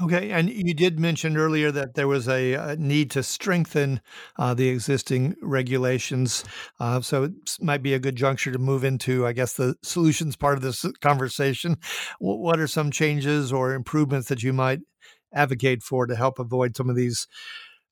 Okay, 0.00 0.30
and 0.30 0.48
you 0.48 0.72
did 0.72 0.98
mention 0.98 1.36
earlier 1.36 1.70
that 1.70 1.94
there 1.94 2.08
was 2.08 2.26
a, 2.26 2.54
a 2.54 2.76
need 2.76 3.10
to 3.10 3.22
strengthen 3.22 4.00
uh, 4.38 4.54
the 4.54 4.68
existing 4.70 5.36
regulations. 5.42 6.44
Uh, 6.80 7.02
so 7.02 7.24
it 7.24 7.32
might 7.60 7.82
be 7.82 7.92
a 7.92 7.98
good 7.98 8.16
juncture 8.16 8.50
to 8.52 8.58
move 8.58 8.84
into, 8.84 9.26
I 9.26 9.34
guess, 9.34 9.52
the 9.52 9.74
solutions 9.82 10.34
part 10.34 10.54
of 10.56 10.62
this 10.62 10.86
conversation. 11.02 11.76
What 12.20 12.58
are 12.58 12.66
some 12.66 12.90
changes 12.90 13.52
or 13.52 13.74
improvements 13.74 14.28
that 14.28 14.42
you 14.42 14.54
might 14.54 14.80
advocate 15.34 15.82
for 15.82 16.06
to 16.06 16.16
help 16.16 16.38
avoid 16.38 16.74
some 16.74 16.88
of 16.88 16.96
these, 16.96 17.26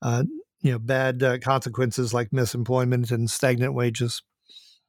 uh, 0.03 0.25
you 0.63 0.73
know, 0.73 0.79
bad 0.79 1.23
uh, 1.23 1.39
consequences 1.39 2.15
like 2.15 2.31
misemployment 2.31 3.11
and 3.11 3.31
stagnant 3.31 3.75
wages? 3.75 4.23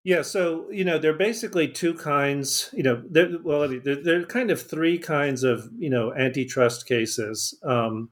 Yeah, 0.04 0.24
so 0.24 0.68
you 0.72 0.84
know, 0.84 0.98
there 0.98 1.12
are 1.12 1.18
basically 1.18 1.68
two 1.68 1.94
kinds. 1.94 2.70
You 2.74 2.84
know, 2.84 3.04
there, 3.08 3.30
well, 3.44 3.68
there, 3.68 4.02
there, 4.02 4.20
are 4.20 4.26
kind 4.26 4.50
of 4.50 4.62
three 4.62 4.98
kinds 4.98 5.44
of 5.44 5.70
you 5.78 5.92
know 5.92 6.12
antitrust 6.14 6.88
cases. 6.88 7.58
Um, 7.64 8.10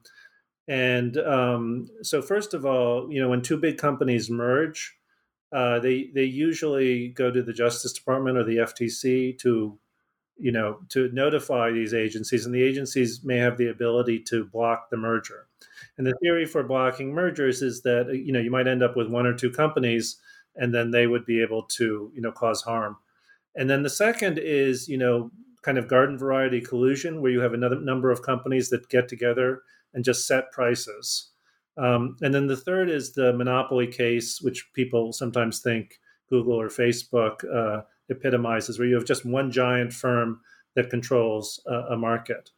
and 0.68 1.16
um, 1.18 1.88
so, 2.02 2.22
first 2.22 2.54
of 2.54 2.64
all, 2.64 3.12
you 3.12 3.20
know, 3.20 3.28
when 3.28 3.42
two 3.42 3.56
big 3.56 3.76
companies 3.76 4.30
merge, 4.30 4.96
uh, 5.52 5.80
they 5.80 6.10
they 6.14 6.22
usually 6.22 7.08
go 7.08 7.32
to 7.32 7.42
the 7.42 7.52
Justice 7.52 7.92
Department 7.92 8.38
or 8.38 8.44
the 8.44 8.58
FTC 8.58 9.36
to, 9.40 9.76
you 10.38 10.52
know, 10.52 10.78
to 10.90 11.10
notify 11.12 11.72
these 11.72 11.92
agencies, 11.92 12.46
and 12.46 12.54
the 12.54 12.62
agencies 12.62 13.22
may 13.24 13.38
have 13.38 13.58
the 13.58 13.68
ability 13.68 14.20
to 14.28 14.44
block 14.44 14.90
the 14.90 14.96
merger. 14.96 15.48
And 15.98 16.06
the 16.06 16.14
theory 16.22 16.46
for 16.46 16.62
blocking 16.62 17.12
mergers 17.12 17.62
is 17.62 17.82
that 17.82 18.14
you 18.14 18.32
know 18.32 18.38
you 18.38 18.52
might 18.52 18.68
end 18.68 18.84
up 18.84 18.96
with 18.96 19.08
one 19.08 19.26
or 19.26 19.34
two 19.34 19.50
companies 19.50 20.18
and 20.56 20.74
then 20.74 20.90
they 20.90 21.06
would 21.06 21.24
be 21.24 21.42
able 21.42 21.62
to 21.62 22.10
you 22.14 22.20
know 22.20 22.32
cause 22.32 22.62
harm. 22.62 22.96
And 23.56 23.68
then 23.68 23.82
the 23.82 23.90
second 23.90 24.38
is 24.38 24.88
you 24.88 24.98
know 24.98 25.30
kind 25.62 25.78
of 25.78 25.88
garden 25.88 26.16
variety 26.16 26.60
collusion 26.60 27.20
where 27.20 27.30
you 27.30 27.40
have 27.40 27.52
another 27.52 27.80
number 27.80 28.10
of 28.10 28.22
companies 28.22 28.70
that 28.70 28.88
get 28.88 29.08
together 29.08 29.62
and 29.92 30.04
just 30.04 30.26
set 30.26 30.52
prices. 30.52 31.30
Um, 31.76 32.16
and 32.20 32.34
then 32.34 32.46
the 32.46 32.56
third 32.56 32.90
is 32.90 33.12
the 33.12 33.32
monopoly 33.32 33.86
case 33.86 34.40
which 34.40 34.72
people 34.74 35.12
sometimes 35.12 35.60
think 35.60 35.98
google 36.28 36.60
or 36.60 36.68
facebook 36.68 37.44
uh, 37.52 37.82
epitomizes 38.08 38.78
where 38.78 38.88
you 38.88 38.94
have 38.96 39.04
just 39.04 39.24
one 39.24 39.50
giant 39.50 39.92
firm 39.92 40.40
that 40.74 40.90
controls 40.90 41.60
a 41.90 41.96
market. 41.96 42.50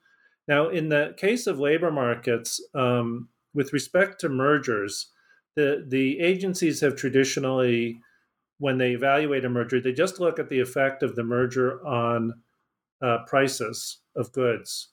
Now 0.49 0.69
in 0.69 0.89
the 0.89 1.15
case 1.17 1.47
of 1.47 1.59
labor 1.59 1.91
markets 1.91 2.61
um, 2.75 3.29
with 3.55 3.73
respect 3.73 4.21
to 4.21 4.29
mergers 4.29 5.11
the 5.57 5.85
the 5.89 6.21
agencies 6.21 6.81
have 6.81 6.97
traditionally 6.97 8.01
when 8.59 8.79
they 8.79 8.93
evaluate 8.93 9.45
a 9.45 9.49
merger 9.49 9.81
they 9.81 9.93
just 9.93 10.21
look 10.21 10.39
at 10.39 10.49
the 10.49 10.61
effect 10.61 11.03
of 11.03 11.17
the 11.17 11.25
merger 11.25 11.85
on 11.87 12.35
uh, 13.03 13.19
prices 13.27 14.01
of 14.17 14.33
goods 14.33 14.89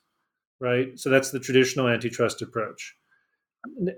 right 0.60 0.98
so 1.00 1.10
that's 1.10 1.32
the 1.32 1.40
traditional 1.40 1.88
antitrust 1.88 2.42
approach 2.42 2.96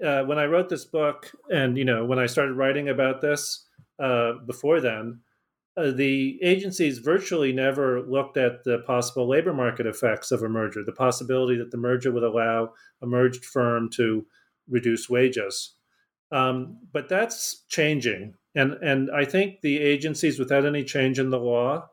uh, 0.04 0.24
when 0.24 0.40
i 0.40 0.46
wrote 0.46 0.70
this 0.70 0.86
book 0.86 1.32
and 1.52 1.78
you 1.78 1.86
know 1.86 2.06
when 2.06 2.20
i 2.20 2.26
started 2.26 2.54
writing 2.54 2.90
about 2.90 3.22
this 3.22 3.68
uh, 4.00 4.34
before 4.46 4.82
then 4.82 5.20
uh, 5.78 5.92
the 5.92 6.38
agencies 6.44 7.00
virtually 7.00 7.54
never 7.54 8.02
looked 8.02 8.36
at 8.36 8.64
the 8.66 8.80
possible 8.80 9.28
labor 9.28 9.54
market 9.54 9.86
effects 9.86 10.32
of 10.32 10.44
a 10.44 10.50
merger, 10.50 10.84
the 10.84 10.92
possibility 10.92 11.58
that 11.58 11.72
the 11.72 11.78
merger 11.78 12.12
would 12.12 12.24
allow 12.24 12.74
a 13.02 13.06
merged 13.06 13.46
firm 13.46 13.90
to 13.90 14.26
reduce 14.70 15.10
wages. 15.10 15.76
Um, 16.32 16.78
but 16.92 17.10
that's 17.10 17.64
changing. 17.68 18.36
And, 18.56 18.74
and 18.84 19.10
I 19.12 19.26
think 19.26 19.62
the 19.62 19.80
agencies, 19.80 20.40
without 20.40 20.66
any 20.66 20.84
change 20.84 21.20
in 21.20 21.30
the 21.30 21.40
law, 21.40 21.90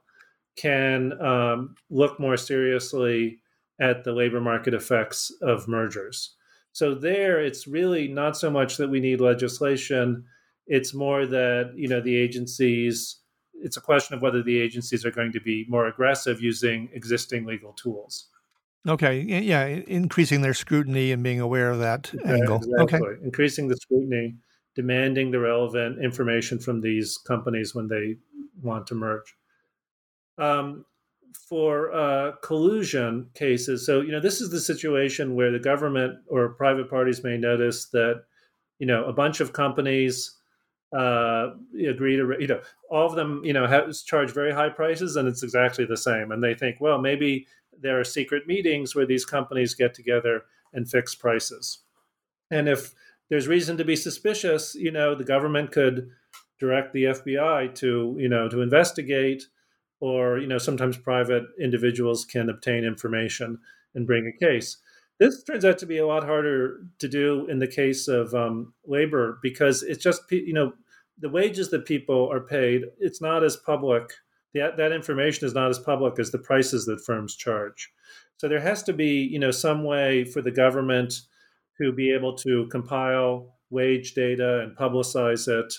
can 0.57 1.21
um, 1.23 1.75
look 1.89 2.19
more 2.19 2.37
seriously 2.37 3.41
at 3.81 4.05
the 4.05 4.13
labor 4.13 4.41
market 4.41 4.75
effects 4.75 5.33
of 5.41 5.69
mergers. 5.69 6.35
So 6.73 6.95
there, 6.95 7.41
it's 7.41 7.67
really 7.67 8.09
not 8.09 8.37
so 8.37 8.51
much 8.51 8.77
that 8.77 8.91
we 8.91 9.01
need 9.01 9.21
legislation; 9.21 10.25
it's 10.67 10.95
more 10.95 11.27
that 11.27 11.73
you 11.77 11.89
know 11.89 12.01
the 12.01 12.17
agencies. 12.17 13.21
It's 13.55 13.77
a 13.77 13.81
question 13.81 14.15
of 14.15 14.23
whether 14.23 14.43
the 14.43 14.61
agencies 14.61 15.05
are 15.05 15.11
going 15.11 15.33
to 15.33 15.41
be 15.41 15.67
more 15.69 15.87
aggressive 15.89 16.41
using 16.41 16.89
existing 16.93 17.47
legal 17.47 17.73
tools. 17.73 18.29
Okay, 18.87 19.21
yeah, 19.21 19.67
increasing 19.67 20.41
their 20.41 20.55
scrutiny 20.55 21.13
and 21.13 21.23
being 21.23 21.41
aware 21.41 21.71
of 21.71 21.79
that 21.81 22.11
yeah, 22.25 22.33
angle. 22.33 22.57
Exactly. 22.57 22.81
Okay, 22.81 23.01
increasing 23.23 23.69
the 23.69 23.77
scrutiny, 23.77 24.37
demanding 24.75 25.31
the 25.31 25.41
relevant 25.41 26.03
information 26.03 26.59
from 26.59 26.81
these 26.81 27.19
companies 27.27 27.75
when 27.75 27.89
they 27.89 28.17
want 28.63 28.87
to 28.87 28.95
merge. 28.95 29.35
Um, 30.39 30.85
for 31.49 31.93
uh, 31.93 32.33
collusion 32.43 33.31
cases, 33.35 33.85
so 33.85 34.01
you 34.01 34.13
know 34.13 34.21
this 34.21 34.41
is 34.41 34.51
the 34.51 34.61
situation 34.61 35.35
where 35.35 35.51
the 35.51 35.59
government 35.59 36.19
or 36.29 36.51
private 36.51 36.89
parties 36.89 37.25
may 37.25 37.37
notice 37.37 37.87
that 37.87 38.23
you 38.79 38.87
know 38.87 39.05
a 39.05 39.13
bunch 39.13 39.41
of 39.41 39.53
companies 39.53 40.37
uh, 40.97 41.51
agree 41.87 42.17
to 42.17 42.37
you 42.39 42.47
know 42.47 42.61
all 42.91 43.07
of 43.07 43.15
them 43.15 43.43
you 43.45 43.53
know 43.53 43.67
have 43.67 43.93
charge 44.07 44.33
very 44.33 44.53
high 44.53 44.69
prices 44.69 45.17
and 45.17 45.29
it's 45.29 45.43
exactly 45.43 45.85
the 45.85 45.97
same, 45.97 46.31
and 46.31 46.43
they 46.43 46.55
think 46.55 46.77
well 46.81 46.99
maybe 46.99 47.47
there 47.81 48.01
are 48.01 48.05
secret 48.05 48.47
meetings 48.47 48.95
where 48.95 49.07
these 49.07 49.25
companies 49.25 49.75
get 49.75 49.95
together 49.95 50.43
and 50.73 50.89
fix 50.89 51.15
prices, 51.15 51.81
and 52.51 52.69
if 52.69 52.95
there's 53.31 53.49
reason 53.49 53.77
to 53.77 53.85
be 53.85 53.97
suspicious, 53.97 54.75
you 54.75 54.91
know 54.91 55.15
the 55.15 55.25
government 55.25 55.73
could 55.73 56.11
direct 56.59 56.93
the 56.93 57.05
FBI 57.05 57.75
to 57.77 58.17
you 58.19 58.29
know 58.29 58.49
to 58.49 58.63
investigate 58.63 59.45
or 60.01 60.39
you 60.39 60.47
know 60.47 60.59
sometimes 60.59 60.97
private 60.97 61.45
individuals 61.61 62.25
can 62.25 62.49
obtain 62.49 62.85
information 62.85 63.59
and 63.95 64.07
bring 64.07 64.27
a 64.27 64.45
case. 64.45 64.79
This 65.19 65.43
turns 65.43 65.65
out 65.65 65.79
to 65.79 65.87
be 65.87 65.99
a 65.99 66.07
lot 66.07 66.25
harder 66.25 66.81
to 67.01 67.09
do 67.09 67.47
in 67.49 67.59
the 67.59 67.67
case 67.67 68.07
of 68.07 68.35
um, 68.35 68.73
labor 68.87 69.39
because 69.43 69.83
it's 69.83 70.03
just 70.03 70.23
you 70.31 70.53
know 70.53 70.73
the 71.19 71.29
wages 71.29 71.71
that 71.71 71.85
people 71.85 72.31
are 72.33 72.41
paid. 72.41 72.85
It's 72.99 73.21
not 73.21 73.43
as 73.45 73.57
public. 73.57 74.13
That 74.55 74.77
that 74.77 74.93
information 74.93 75.47
is 75.47 75.55
not 75.55 75.71
as 75.71 75.79
public 75.79 76.19
as 76.19 76.31
the 76.31 76.39
prices 76.39 76.87
that 76.87 77.05
firms 77.05 77.37
charge. 77.37 77.91
So 78.39 78.49
there 78.49 78.61
has 78.61 78.83
to 78.85 78.93
be 78.93 79.29
you 79.31 79.39
know 79.39 79.51
some 79.51 79.85
way 79.85 80.25
for 80.25 80.43
the 80.43 80.51
government 80.51 81.15
to 81.81 81.93
be 81.93 82.13
able 82.13 82.35
to 82.37 82.67
compile 82.71 83.55
wage 83.71 84.15
data 84.15 84.61
and 84.61 84.77
publicize 84.77 85.49
it. 85.49 85.73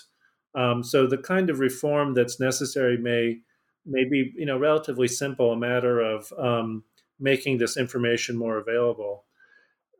Um, 0.54 0.82
so 0.82 1.06
the 1.06 1.18
kind 1.18 1.50
of 1.50 1.60
reform 1.60 2.14
that's 2.14 2.40
necessary 2.40 2.96
may 2.96 3.38
may 3.86 4.04
be, 4.04 4.32
you 4.36 4.46
know 4.46 4.58
relatively 4.58 5.08
simple, 5.08 5.52
a 5.52 5.56
matter 5.56 6.00
of 6.00 6.32
um, 6.38 6.84
making 7.18 7.58
this 7.58 7.76
information 7.76 8.36
more 8.36 8.58
available. 8.58 9.24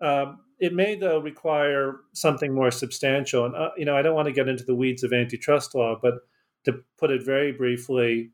Um, 0.00 0.40
it 0.58 0.74
may 0.74 0.96
though 0.96 1.20
require 1.20 2.00
something 2.12 2.54
more 2.54 2.70
substantial, 2.70 3.46
and 3.46 3.54
uh, 3.54 3.70
you 3.76 3.84
know 3.84 3.96
I 3.96 4.02
don't 4.02 4.14
want 4.14 4.26
to 4.26 4.32
get 4.32 4.48
into 4.48 4.64
the 4.64 4.74
weeds 4.74 5.02
of 5.02 5.12
antitrust 5.12 5.74
law, 5.74 5.98
but 6.00 6.14
to 6.64 6.80
put 6.98 7.10
it 7.10 7.24
very 7.24 7.52
briefly, 7.52 8.32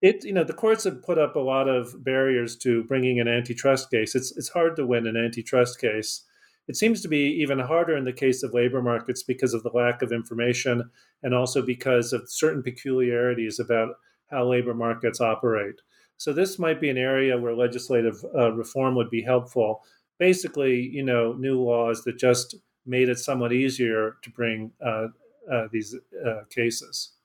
it 0.00 0.24
you 0.24 0.32
know 0.32 0.44
the 0.44 0.52
courts 0.52 0.84
have 0.84 1.02
put 1.02 1.18
up 1.18 1.36
a 1.36 1.40
lot 1.40 1.68
of 1.68 2.04
barriers 2.04 2.56
to 2.58 2.84
bringing 2.84 3.20
an 3.20 3.28
antitrust 3.28 3.90
case. 3.90 4.14
It's 4.14 4.36
it's 4.36 4.48
hard 4.48 4.76
to 4.76 4.86
win 4.86 5.06
an 5.06 5.16
antitrust 5.16 5.80
case. 5.80 6.24
It 6.68 6.76
seems 6.76 7.00
to 7.00 7.08
be 7.08 7.26
even 7.40 7.58
harder 7.58 7.96
in 7.96 8.04
the 8.04 8.12
case 8.12 8.42
of 8.42 8.52
labor 8.52 8.82
markets 8.82 9.22
because 9.22 9.54
of 9.54 9.62
the 9.62 9.70
lack 9.70 10.02
of 10.02 10.12
information 10.12 10.90
and 11.22 11.34
also 11.34 11.62
because 11.62 12.12
of 12.12 12.30
certain 12.30 12.62
peculiarities 12.62 13.58
about 13.58 13.94
how 14.30 14.46
labor 14.46 14.74
markets 14.74 15.20
operate. 15.20 15.80
So 16.18 16.32
this 16.32 16.58
might 16.58 16.80
be 16.80 16.90
an 16.90 16.98
area 16.98 17.38
where 17.38 17.54
legislative 17.54 18.22
uh, 18.36 18.52
reform 18.52 18.94
would 18.96 19.08
be 19.08 19.22
helpful. 19.22 19.82
Basically, 20.18 20.80
you 20.80 21.02
know, 21.02 21.32
new 21.32 21.58
laws 21.58 22.04
that 22.04 22.18
just 22.18 22.56
made 22.84 23.08
it 23.08 23.18
somewhat 23.18 23.52
easier 23.52 24.16
to 24.22 24.30
bring 24.30 24.72
uh, 24.84 25.08
uh, 25.50 25.68
these 25.72 25.94
uh, 26.26 26.42
cases. 26.50 27.17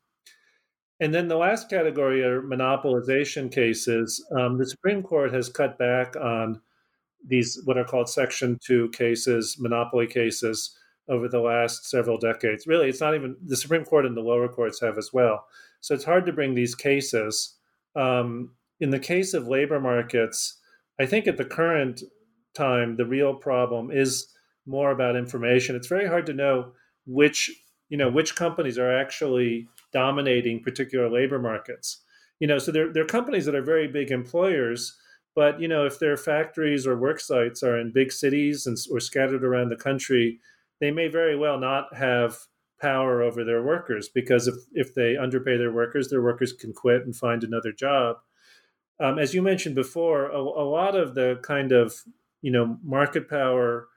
And 1.03 1.13
then 1.13 1.27
the 1.27 1.35
last 1.35 1.69
category 1.69 2.23
are 2.23 2.41
monopolization 2.41 3.51
cases. 3.51 4.25
Um, 4.39 4.57
the 4.57 4.65
Supreme 4.65 5.03
Court 5.03 5.33
has 5.33 5.49
cut 5.49 5.77
back 5.77 6.15
on 6.15 6.61
these 7.27 7.61
what 7.65 7.77
are 7.77 7.83
called 7.83 8.07
Section 8.07 8.57
2 8.65 8.87
cases, 8.91 9.57
monopoly 9.59 10.07
cases, 10.07 10.77
over 11.09 11.27
the 11.27 11.41
last 11.41 11.89
several 11.89 12.17
decades. 12.17 12.67
Really, 12.67 12.87
it's 12.87 13.01
not 13.01 13.15
even 13.15 13.35
the 13.45 13.57
Supreme 13.57 13.83
Court 13.83 14.05
and 14.05 14.15
the 14.15 14.21
lower 14.21 14.47
courts 14.47 14.79
have 14.79 14.97
as 14.97 15.11
well. 15.11 15.45
So 15.81 15.93
it's 15.93 16.05
hard 16.05 16.25
to 16.25 16.31
bring 16.31 16.55
these 16.55 16.73
cases. 16.73 17.57
Um, 17.97 18.51
in 18.79 18.89
the 18.89 18.97
case 18.97 19.33
of 19.33 19.45
labor 19.45 19.81
markets, 19.81 20.57
I 21.01 21.05
think 21.05 21.27
at 21.27 21.35
the 21.35 21.43
current 21.43 22.01
time, 22.53 22.95
the 22.95 23.05
real 23.05 23.35
problem 23.35 23.91
is 23.91 24.29
more 24.65 24.91
about 24.91 25.17
information. 25.17 25.75
It's 25.75 25.87
very 25.87 26.07
hard 26.07 26.25
to 26.27 26.33
know 26.33 26.71
which 27.05 27.51
you 27.89 27.97
know 27.97 28.09
which 28.09 28.37
companies 28.37 28.77
are 28.77 28.97
actually 28.97 29.67
dominating 29.93 30.61
particular 30.63 31.09
labor 31.09 31.39
markets. 31.39 32.01
You 32.39 32.47
know, 32.47 32.57
so 32.57 32.71
there, 32.71 32.91
are 32.95 33.05
companies 33.05 33.45
that 33.45 33.55
are 33.55 33.61
very 33.61 33.87
big 33.87 34.11
employers, 34.11 34.97
but 35.35 35.59
you 35.59 35.67
know 35.67 35.85
if 35.85 35.99
their 35.99 36.17
factories 36.17 36.85
or 36.85 36.97
work 36.97 37.19
sites 37.19 37.63
are 37.63 37.79
in 37.79 37.91
big 37.93 38.11
cities 38.11 38.67
and 38.67 38.77
or 38.91 38.99
scattered 38.99 39.43
around 39.43 39.69
the 39.69 39.75
country, 39.75 40.39
they 40.81 40.91
may 40.91 41.07
very 41.07 41.37
well 41.37 41.59
not 41.59 41.95
have 41.95 42.37
power 42.81 43.21
over 43.21 43.45
their 43.45 43.63
workers 43.63 44.09
because 44.13 44.47
if, 44.47 44.55
if 44.73 44.93
they 44.93 45.15
underpay 45.15 45.55
their 45.57 45.71
workers, 45.71 46.09
their 46.09 46.21
workers 46.21 46.51
can 46.51 46.73
quit 46.73 47.05
and 47.05 47.15
find 47.15 47.43
another 47.43 47.71
job. 47.71 48.17
Um, 48.99 49.17
as 49.17 49.33
you 49.33 49.41
mentioned 49.41 49.75
before, 49.75 50.27
a, 50.27 50.37
a, 50.37 50.67
lot 50.67 50.95
of 50.95 51.15
the 51.15 51.39
kind 51.43 51.71
of 51.71 51.95
you 52.41 52.51
know 52.51 52.77
market 52.83 53.29
power 53.29 53.87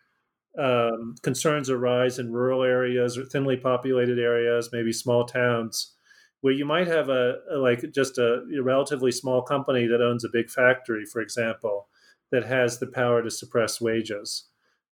um, 0.59 1.15
concerns 1.23 1.71
arise 1.71 2.19
in 2.19 2.33
rural 2.33 2.63
areas 2.63 3.19
or 3.19 3.25
thinly 3.25 3.57
populated 3.57 4.19
areas, 4.19 4.71
maybe 4.73 4.93
small 4.93 5.25
towns, 5.25 5.95
where 6.41 6.53
you 6.53 6.65
might 6.65 6.87
have 6.87 7.09
a, 7.09 7.37
a 7.53 7.57
like 7.57 7.85
just 7.93 8.19
a, 8.19 8.43
a 8.57 8.63
relatively 8.63 9.13
small 9.13 9.43
company 9.43 9.87
that 9.87 10.01
owns 10.03 10.25
a 10.25 10.31
big 10.33 10.51
factory, 10.51 11.05
for 11.05 11.21
example, 11.21 11.89
that 12.31 12.45
has 12.45 12.79
the 12.79 12.87
power 12.87 13.23
to 13.23 13.31
suppress 13.31 13.81
wages. 13.81 14.45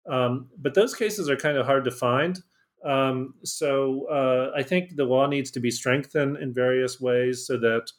Um, 0.10 0.50
but 0.58 0.74
those 0.74 0.94
cases 0.94 1.30
are 1.30 1.38
kind 1.38 1.58
of 1.58 1.66
hard 1.66 1.86
to 1.86 1.92
find. 1.92 2.40
Um, 2.86 3.36
so 3.44 4.08
uh, 4.08 4.52
I 4.56 4.64
think 4.64 4.96
the 4.96 5.06
law 5.06 5.28
needs 5.28 5.52
to 5.52 5.60
be 5.60 5.72
strengthened 5.72 6.38
in 6.38 6.54
various 6.54 7.00
ways 7.00 7.48
so 7.48 7.58
that 7.58 7.90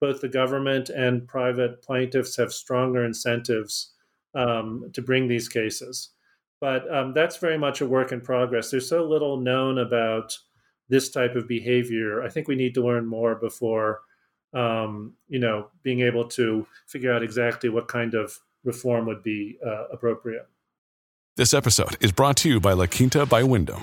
both 0.00 0.20
the 0.20 0.28
government 0.28 0.90
and 0.90 1.26
private 1.26 1.82
plaintiffs 1.82 2.36
have 2.36 2.52
stronger 2.52 3.04
incentives 3.04 3.94
um, 4.34 4.90
to 4.92 5.02
bring 5.02 5.26
these 5.26 5.48
cases. 5.48 6.10
But 6.60 6.92
um, 6.92 7.12
that's 7.14 7.36
very 7.36 7.58
much 7.58 7.80
a 7.80 7.86
work 7.86 8.12
in 8.12 8.20
progress. 8.20 8.70
There's 8.70 8.88
so 8.88 9.04
little 9.04 9.36
known 9.38 9.78
about 9.78 10.36
this 10.88 11.10
type 11.10 11.36
of 11.36 11.46
behavior. 11.46 12.22
I 12.22 12.28
think 12.28 12.48
we 12.48 12.56
need 12.56 12.74
to 12.74 12.84
learn 12.84 13.06
more 13.06 13.34
before, 13.34 14.00
um, 14.52 15.14
you 15.28 15.38
know, 15.38 15.68
being 15.82 16.00
able 16.00 16.26
to 16.30 16.66
figure 16.86 17.12
out 17.12 17.22
exactly 17.22 17.68
what 17.68 17.86
kind 17.88 18.14
of 18.14 18.38
reform 18.64 19.06
would 19.06 19.22
be 19.22 19.58
uh, 19.64 19.88
appropriate. 19.92 20.48
This 21.36 21.54
episode 21.54 21.96
is 22.00 22.10
brought 22.10 22.36
to 22.38 22.48
you 22.48 22.58
by 22.58 22.72
La 22.72 22.86
Quinta 22.86 23.24
by 23.24 23.44
Wyndham. 23.44 23.82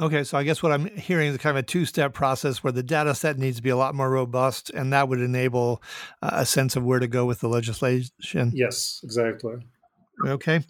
Okay, 0.00 0.24
so 0.24 0.38
I 0.38 0.42
guess 0.42 0.62
what 0.62 0.72
I'm 0.72 0.86
hearing 0.96 1.28
is 1.28 1.36
kind 1.36 1.56
of 1.56 1.62
a 1.62 1.66
two 1.66 1.84
step 1.84 2.14
process 2.14 2.64
where 2.64 2.72
the 2.72 2.82
data 2.82 3.14
set 3.14 3.38
needs 3.38 3.58
to 3.58 3.62
be 3.62 3.68
a 3.70 3.76
lot 3.76 3.94
more 3.94 4.10
robust, 4.10 4.70
and 4.70 4.92
that 4.92 5.08
would 5.08 5.20
enable 5.20 5.82
uh, 6.22 6.30
a 6.32 6.46
sense 6.46 6.76
of 6.76 6.84
where 6.84 6.98
to 6.98 7.06
go 7.06 7.26
with 7.26 7.40
the 7.40 7.48
legislation. 7.48 8.52
Yes, 8.54 9.00
exactly. 9.04 9.56
Okay. 10.26 10.60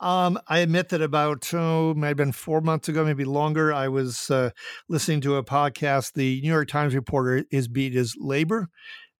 Um, 0.00 0.38
I 0.48 0.60
admit 0.60 0.88
that 0.88 1.02
about, 1.02 1.52
oh, 1.54 1.94
might 1.94 2.08
have 2.08 2.16
been 2.16 2.32
four 2.32 2.60
months 2.60 2.88
ago, 2.88 3.04
maybe 3.04 3.24
longer, 3.24 3.72
I 3.72 3.88
was 3.88 4.30
uh, 4.30 4.50
listening 4.88 5.20
to 5.22 5.36
a 5.36 5.44
podcast. 5.44 6.14
The 6.14 6.40
New 6.40 6.48
York 6.48 6.68
Times 6.68 6.94
reporter, 6.94 7.44
his 7.50 7.68
beat 7.68 7.94
is 7.94 8.16
labor. 8.18 8.68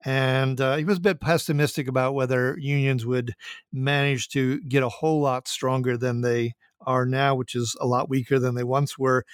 And 0.04 0.60
uh, 0.60 0.76
he 0.76 0.84
was 0.84 0.98
a 0.98 1.02
bit 1.02 1.20
pessimistic 1.20 1.86
about 1.86 2.14
whether 2.14 2.56
unions 2.58 3.06
would 3.06 3.34
manage 3.72 4.28
to 4.30 4.60
get 4.62 4.82
a 4.82 4.88
whole 4.88 5.20
lot 5.20 5.46
stronger 5.46 5.96
than 5.96 6.22
they 6.22 6.54
are 6.86 7.06
now, 7.06 7.34
which 7.34 7.54
is 7.54 7.76
a 7.80 7.86
lot 7.86 8.08
weaker 8.08 8.38
than 8.38 8.54
they 8.54 8.64
once 8.64 8.98
were. 8.98 9.24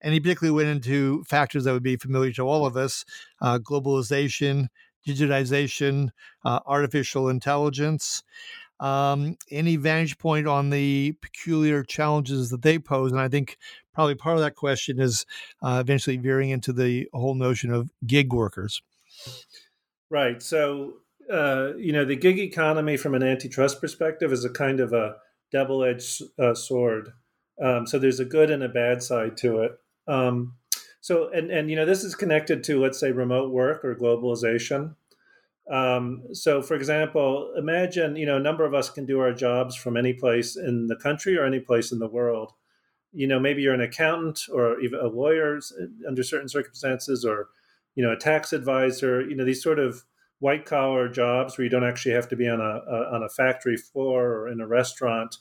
And 0.00 0.14
he 0.14 0.20
particularly 0.20 0.56
went 0.56 0.68
into 0.68 1.24
factors 1.24 1.64
that 1.64 1.72
would 1.72 1.82
be 1.82 1.96
familiar 1.96 2.32
to 2.32 2.42
all 2.42 2.66
of 2.66 2.76
us 2.76 3.04
uh, 3.40 3.58
globalization, 3.58 4.68
digitization, 5.06 6.10
uh, 6.44 6.60
artificial 6.66 7.28
intelligence. 7.28 8.22
Um, 8.80 9.36
any 9.50 9.76
vantage 9.76 10.18
point 10.18 10.46
on 10.46 10.70
the 10.70 11.16
peculiar 11.20 11.82
challenges 11.82 12.50
that 12.50 12.62
they 12.62 12.78
pose? 12.78 13.10
And 13.10 13.20
I 13.20 13.28
think 13.28 13.58
probably 13.92 14.14
part 14.14 14.36
of 14.36 14.42
that 14.42 14.54
question 14.54 15.00
is 15.00 15.26
uh, 15.62 15.78
eventually 15.80 16.16
veering 16.16 16.50
into 16.50 16.72
the 16.72 17.08
whole 17.12 17.34
notion 17.34 17.72
of 17.72 17.90
gig 18.06 18.32
workers. 18.32 18.80
Right. 20.10 20.40
So, 20.40 20.94
uh, 21.30 21.72
you 21.76 21.92
know, 21.92 22.04
the 22.04 22.16
gig 22.16 22.38
economy 22.38 22.96
from 22.96 23.14
an 23.14 23.22
antitrust 23.22 23.80
perspective 23.80 24.32
is 24.32 24.44
a 24.44 24.50
kind 24.50 24.78
of 24.78 24.92
a 24.92 25.16
double 25.52 25.84
edged 25.84 26.22
uh, 26.38 26.54
sword. 26.54 27.12
Um, 27.62 27.86
so 27.86 27.98
there's 27.98 28.20
a 28.20 28.24
good 28.24 28.50
and 28.50 28.62
a 28.62 28.68
bad 28.68 29.02
side 29.02 29.36
to 29.38 29.60
it. 29.62 29.72
Um, 30.06 30.54
so, 31.00 31.30
and, 31.30 31.50
and, 31.50 31.70
you 31.70 31.76
know, 31.76 31.86
this 31.86 32.04
is 32.04 32.14
connected 32.14 32.64
to, 32.64 32.80
let's 32.80 32.98
say, 32.98 33.12
remote 33.12 33.50
work 33.50 33.84
or 33.84 33.94
globalization. 33.94 34.94
Um, 35.70 36.22
so, 36.32 36.62
for 36.62 36.74
example, 36.74 37.52
imagine, 37.56 38.16
you 38.16 38.26
know, 38.26 38.36
a 38.36 38.40
number 38.40 38.64
of 38.64 38.74
us 38.74 38.90
can 38.90 39.06
do 39.06 39.20
our 39.20 39.32
jobs 39.32 39.76
from 39.76 39.96
any 39.96 40.12
place 40.12 40.56
in 40.56 40.86
the 40.86 40.96
country 40.96 41.36
or 41.36 41.44
any 41.44 41.60
place 41.60 41.92
in 41.92 41.98
the 41.98 42.08
world. 42.08 42.52
You 43.12 43.26
know, 43.26 43.38
maybe 43.40 43.62
you're 43.62 43.74
an 43.74 43.80
accountant 43.80 44.40
or 44.52 44.80
even 44.80 45.00
a 45.00 45.08
lawyer 45.08 45.60
under 46.06 46.22
certain 46.22 46.48
circumstances 46.48 47.24
or 47.24 47.48
you 47.98 48.04
know, 48.04 48.12
a 48.12 48.16
tax 48.16 48.52
advisor, 48.52 49.28
you 49.28 49.34
know, 49.34 49.44
these 49.44 49.60
sort 49.60 49.80
of 49.80 50.04
white 50.40 50.64
collar 50.64 51.08
jobs 51.08 51.56
where 51.56 51.64
you 51.64 51.70
don't 51.70 51.84
actually 51.84 52.14
have 52.14 52.28
to 52.28 52.36
be 52.36 52.48
on 52.48 52.60
a, 52.60 52.80
a, 52.90 53.14
on 53.14 53.22
a 53.22 53.28
factory 53.28 53.76
floor 53.76 54.26
or 54.26 54.48
in 54.48 54.60
a 54.60 54.66
restaurant. 54.66 55.36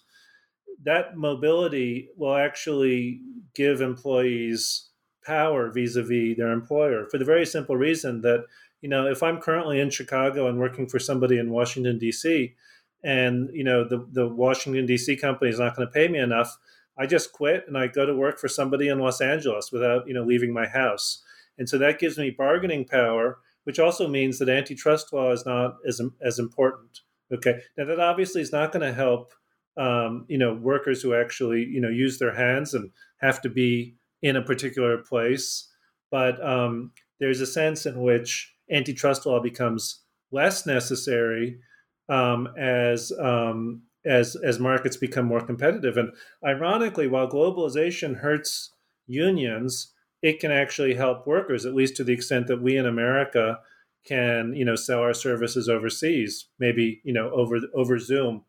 That 0.83 1.17
mobility 1.17 2.09
will 2.17 2.35
actually 2.35 3.21
give 3.55 3.81
employees 3.81 4.89
power 5.25 5.69
vis-a-vis 5.69 6.37
their 6.37 6.51
employer 6.51 7.05
for 7.11 7.17
the 7.17 7.25
very 7.25 7.45
simple 7.45 7.75
reason 7.75 8.21
that 8.21 8.45
you 8.79 8.87
know 8.87 9.07
if 9.07 9.21
i'm 9.21 9.41
currently 9.41 9.77
in 9.77 9.89
chicago 9.89 10.47
and 10.47 10.57
working 10.57 10.87
for 10.87 10.99
somebody 10.99 11.37
in 11.37 11.51
washington 11.51 11.99
d.c 11.99 12.55
and 13.03 13.49
you 13.51 13.61
know 13.61 13.83
the, 13.83 14.07
the 14.13 14.25
washington 14.25 14.85
d.c 14.85 15.17
company 15.17 15.51
is 15.51 15.59
not 15.59 15.75
going 15.75 15.85
to 15.85 15.91
pay 15.91 16.07
me 16.07 16.17
enough 16.17 16.57
i 16.97 17.05
just 17.05 17.33
quit 17.33 17.65
and 17.67 17.77
i 17.77 17.87
go 17.87 18.05
to 18.05 18.15
work 18.15 18.39
for 18.39 18.47
somebody 18.47 18.87
in 18.87 18.99
los 18.99 19.19
angeles 19.19 19.69
without 19.69 20.07
you 20.07 20.13
know 20.13 20.23
leaving 20.23 20.53
my 20.53 20.65
house 20.65 21.21
and 21.57 21.67
so 21.67 21.77
that 21.77 21.99
gives 21.99 22.17
me 22.17 22.29
bargaining 22.29 22.85
power, 22.85 23.39
which 23.67 23.79
also 23.79 24.07
means 24.07 24.39
that 24.39 24.47
antitrust 24.47 25.11
law 25.11 25.29
is 25.33 25.45
not 25.45 25.75
as, 25.85 25.99
as 26.21 26.39
important. 26.39 27.01
Okay. 27.33 27.59
Now, 27.77 27.83
that 27.83 27.99
obviously 27.99 28.41
is 28.41 28.53
not 28.53 28.71
going 28.71 28.87
to 28.87 28.93
help, 28.93 29.33
um, 29.75 30.25
you 30.29 30.37
know, 30.37 30.53
workers 30.53 31.01
who 31.01 31.13
actually, 31.13 31.65
you 31.65 31.81
know, 31.81 31.89
use 31.89 32.17
their 32.17 32.33
hands 32.33 32.73
and 32.73 32.91
have 33.17 33.41
to 33.41 33.49
be 33.49 33.97
in 34.21 34.37
a 34.37 34.41
particular 34.41 34.99
place. 34.99 35.69
But 36.09 36.41
um, 36.41 36.93
there's 37.19 37.41
a 37.41 37.45
sense 37.45 37.85
in 37.85 37.99
which 38.01 38.55
antitrust 38.71 39.25
law 39.25 39.41
becomes 39.41 40.01
less 40.31 40.65
necessary 40.65 41.59
um, 42.07 42.47
as 42.57 43.11
um, 43.19 43.81
as 44.05 44.37
as 44.37 44.61
markets 44.61 44.95
become 44.95 45.25
more 45.25 45.45
competitive. 45.45 45.97
And 45.97 46.13
ironically, 46.41 47.09
while 47.09 47.29
globalization 47.29 48.21
hurts 48.21 48.73
unions, 49.07 49.93
it 50.27 50.41
can 50.41 50.51
actually 50.51 50.93
help 50.93 51.25
workers, 51.25 51.65
at 51.65 51.73
least 51.73 51.95
to 51.95 52.03
the 52.03 52.11
extent 52.11 52.47
that 52.47 52.61
we 52.61 52.75
in 52.75 52.85
America 52.85 53.59
can, 54.03 54.53
you 54.53 54.65
know, 54.65 54.75
sell 54.75 54.99
our 54.99 55.13
services 55.13 55.69
overseas, 55.69 56.47
maybe 56.59 56.99
you 57.05 57.13
know 57.13 57.29
over 57.31 57.59
over 57.73 57.97
Zoom. 57.97 58.43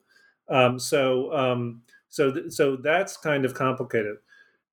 Um, 0.49 0.81
so 0.81 1.33
um, 1.33 1.83
so 2.09 2.33
th- 2.33 2.51
so 2.51 2.75
that's 2.75 3.17
kind 3.17 3.45
of 3.45 3.55
complicated. 3.55 4.17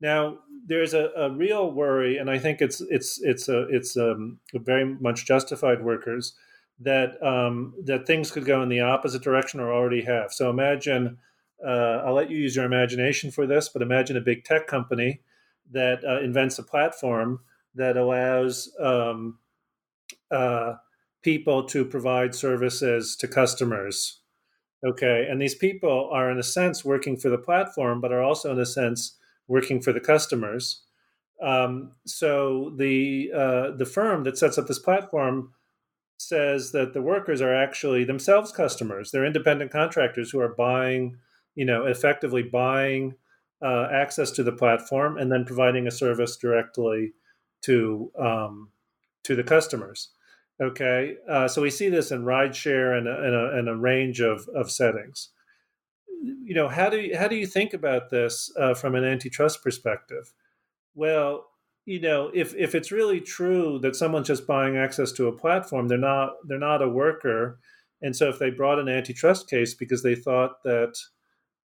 Now 0.02 0.40
there's 0.66 0.96
a, 0.96 1.12
a, 1.16 1.30
real 1.30 1.72
worry, 1.72 2.18
and 2.18 2.28
I 2.30 2.40
think 2.40 2.60
it's 2.60 2.82
it's 2.82 3.22
it's 3.22 3.50
a 3.50 3.68
it's 3.70 3.96
um, 3.98 4.40
a 4.56 4.60
very 4.60 4.86
much 4.86 5.28
justified 5.28 5.84
workers 5.84 6.34
that 6.80 7.22
um, 7.22 7.76
that 7.84 8.08
things 8.08 8.32
could 8.32 8.46
go 8.46 8.64
in 8.64 8.70
the 8.70 8.82
opposite 8.82 9.22
direction 9.22 9.60
or 9.60 9.72
already 9.72 10.04
have. 10.04 10.34
So 10.34 10.50
imagine. 10.50 11.20
Uh, 11.66 12.04
I'll 12.06 12.14
let 12.14 12.30
you 12.30 12.38
use 12.38 12.56
your 12.56 12.66
imagination 12.66 13.32
for 13.32 13.48
this, 13.48 13.70
but 13.70 13.82
imagine 13.82 14.18
a 14.18 14.22
big 14.22 14.44
tech 14.44 14.68
company 14.68 15.22
that 15.72 16.04
uh, 16.04 16.22
invents 16.22 16.60
a 16.60 16.64
platform 16.64 17.40
that 17.76 17.98
allows 17.98 18.74
um, 18.80 19.40
uh, 20.32 20.74
people 21.22 21.64
to 21.66 21.84
provide 21.84 22.36
services 22.36 23.16
to 23.18 23.28
customers. 23.28 24.22
Okay, 24.86 25.28
and 25.30 25.42
these 25.42 25.56
people 25.56 26.10
are, 26.12 26.30
in 26.30 26.38
a 26.38 26.44
sense, 26.44 26.86
working 26.86 27.18
for 27.18 27.30
the 27.30 27.38
platform, 27.38 28.02
but 28.02 28.12
are 28.12 28.22
also, 28.22 28.52
in 28.52 28.60
a 28.60 28.66
sense, 28.66 29.18
working 29.48 29.82
for 29.82 29.92
the 29.92 30.00
customers. 30.00 30.84
Um, 31.42 31.94
so 32.06 32.74
the 32.78 33.32
uh, 33.36 33.72
the 33.76 33.86
firm 33.86 34.24
that 34.24 34.38
sets 34.38 34.58
up 34.58 34.68
this 34.68 34.80
platform 34.80 35.54
says 36.18 36.72
that 36.72 36.94
the 36.94 37.02
workers 37.02 37.42
are 37.42 37.54
actually 37.54 38.04
themselves 38.06 38.52
customers. 38.52 39.12
They're 39.12 39.26
independent 39.26 39.72
contractors 39.72 40.32
who 40.32 40.40
are 40.40 40.56
buying, 40.56 41.18
you 41.56 41.66
know, 41.66 41.86
effectively 41.86 42.44
buying 42.44 43.16
uh, 43.62 43.88
access 43.92 44.32
to 44.32 44.44
the 44.44 44.52
platform 44.52 45.18
and 45.18 45.32
then 45.32 45.46
providing 45.46 45.88
a 45.88 45.92
service 45.92 46.38
directly 46.38 47.14
to 47.64 48.12
um, 48.20 48.70
to 49.24 49.36
the 49.36 49.44
customers. 49.44 50.10
Okay, 50.62 51.18
uh, 51.30 51.48
so 51.48 51.62
we 51.62 51.70
see 51.70 51.90
this 51.90 52.12
in 52.12 52.24
rideshare 52.24 52.98
and, 52.98 53.08
and, 53.08 53.36
a, 53.36 53.58
and 53.58 53.68
a 53.68 53.76
range 53.76 54.22
of, 54.22 54.48
of 54.56 54.72
settings. 54.72 55.30
You 56.24 56.56
know, 56.56 56.70
how 56.70 56.90
do 56.90 57.02
you, 57.02 57.18
how 57.18 57.28
do 57.28 57.36
you 57.36 57.46
think 57.46 57.74
about 57.74 58.10
this 58.10 58.50
uh, 58.58 58.74
from 58.74 58.96
an 58.96 59.04
antitrust 59.04 59.62
perspective? 59.62 60.32
Well, 60.94 61.48
you 61.86 62.00
know, 62.00 62.32
if 62.34 62.56
if 62.56 62.74
it's 62.74 62.92
really 62.92 63.20
true 63.20 63.80
that 63.80 63.96
someone's 63.96 64.28
just 64.28 64.48
buying 64.48 64.78
access 64.78 65.12
to 65.14 65.28
a 65.28 65.38
platform, 65.38 65.88
they're 65.88 65.98
not 65.98 66.36
they're 66.48 66.58
not 66.58 66.82
a 66.82 66.90
worker, 66.90 67.60
and 68.02 68.16
so 68.16 68.30
if 68.30 68.40
they 68.40 68.50
brought 68.50 68.80
an 68.80 68.88
antitrust 68.88 69.50
case 69.50 69.74
because 69.74 70.04
they 70.04 70.16
thought 70.16 70.64
that 70.64 70.96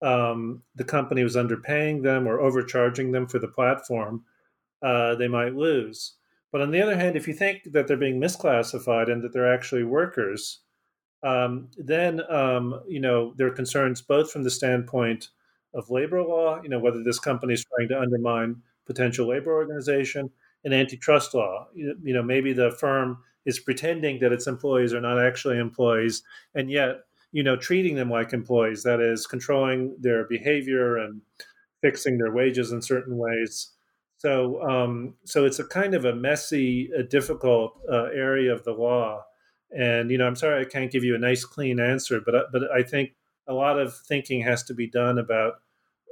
um, 0.01 0.63
the 0.75 0.83
company 0.83 1.23
was 1.23 1.35
underpaying 1.35 2.03
them 2.03 2.27
or 2.27 2.39
overcharging 2.39 3.12
them 3.12 3.27
for 3.27 3.39
the 3.39 3.47
platform, 3.47 4.23
uh, 4.81 5.15
they 5.15 5.27
might 5.27 5.55
lose. 5.55 6.15
But 6.51 6.62
on 6.62 6.71
the 6.71 6.81
other 6.81 6.97
hand, 6.97 7.15
if 7.15 7.27
you 7.27 7.33
think 7.33 7.71
that 7.71 7.88
they're 7.88 7.97
being 7.97 8.19
misclassified 8.19 9.12
and 9.12 9.21
that 9.23 9.33
they're 9.33 9.53
actually 9.53 9.83
workers, 9.83 10.62
um, 11.21 11.67
then 11.77 12.21
um, 12.31 12.81
you 12.88 12.99
know 12.99 13.33
there 13.38 13.47
are 13.47 13.51
concerns 13.51 14.01
both 14.01 14.31
from 14.31 14.43
the 14.43 14.49
standpoint 14.49 15.29
of 15.73 15.89
labor 15.89 16.23
law, 16.23 16.62
you 16.63 16.69
know 16.69 16.79
whether 16.79 17.03
this 17.03 17.19
company 17.19 17.53
is 17.53 17.65
trying 17.65 17.89
to 17.89 17.99
undermine 17.99 18.62
potential 18.85 19.27
labor 19.27 19.53
organization, 19.53 20.29
and 20.63 20.73
antitrust 20.73 21.33
law. 21.33 21.67
You, 21.73 21.95
know 22.13 22.23
maybe 22.23 22.53
the 22.53 22.71
firm 22.71 23.19
is 23.45 23.59
pretending 23.59 24.19
that 24.19 24.31
its 24.31 24.47
employees 24.47 24.93
are 24.93 25.01
not 25.01 25.19
actually 25.19 25.59
employees, 25.59 26.23
and 26.55 26.71
yet 26.71 27.01
you 27.31 27.43
know, 27.43 27.55
treating 27.55 27.95
them 27.95 28.09
like 28.09 28.33
employees, 28.33 28.83
that 28.83 28.99
is, 28.99 29.27
controlling 29.27 29.95
their 29.99 30.25
behavior 30.27 30.97
and 30.97 31.21
fixing 31.81 32.17
their 32.17 32.31
wages 32.31 32.71
in 32.71 32.81
certain 32.81 33.17
ways. 33.17 33.71
So, 34.17 34.61
um, 34.63 35.15
so 35.25 35.45
it's 35.45 35.59
a 35.59 35.63
kind 35.63 35.95
of 35.95 36.05
a 36.05 36.13
messy, 36.13 36.89
a 36.97 37.03
difficult 37.03 37.79
uh, 37.89 38.09
area 38.13 38.53
of 38.53 38.63
the 38.63 38.73
law. 38.73 39.23
And 39.71 40.09
you 40.11 40.17
know, 40.17 40.25
I'm 40.25 40.35
sorry 40.35 40.61
I 40.61 40.67
can't 40.67 40.91
give 40.91 41.03
you 41.03 41.15
a 41.15 41.19
nice, 41.19 41.45
clean 41.45 41.79
answer, 41.79 42.19
but 42.19 42.51
but 42.51 42.63
I 42.71 42.81
think 42.83 43.11
a 43.47 43.53
lot 43.53 43.79
of 43.79 43.95
thinking 43.95 44.41
has 44.41 44.63
to 44.63 44.73
be 44.73 44.87
done 44.87 45.19
about 45.19 45.53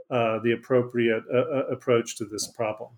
uh, 0.10 0.40
the 0.40 0.54
appropriate 0.54 1.24
uh, 1.34 1.38
uh 1.38 1.66
approach 1.72 2.16
to 2.18 2.26
this 2.26 2.48
problem. 2.48 2.92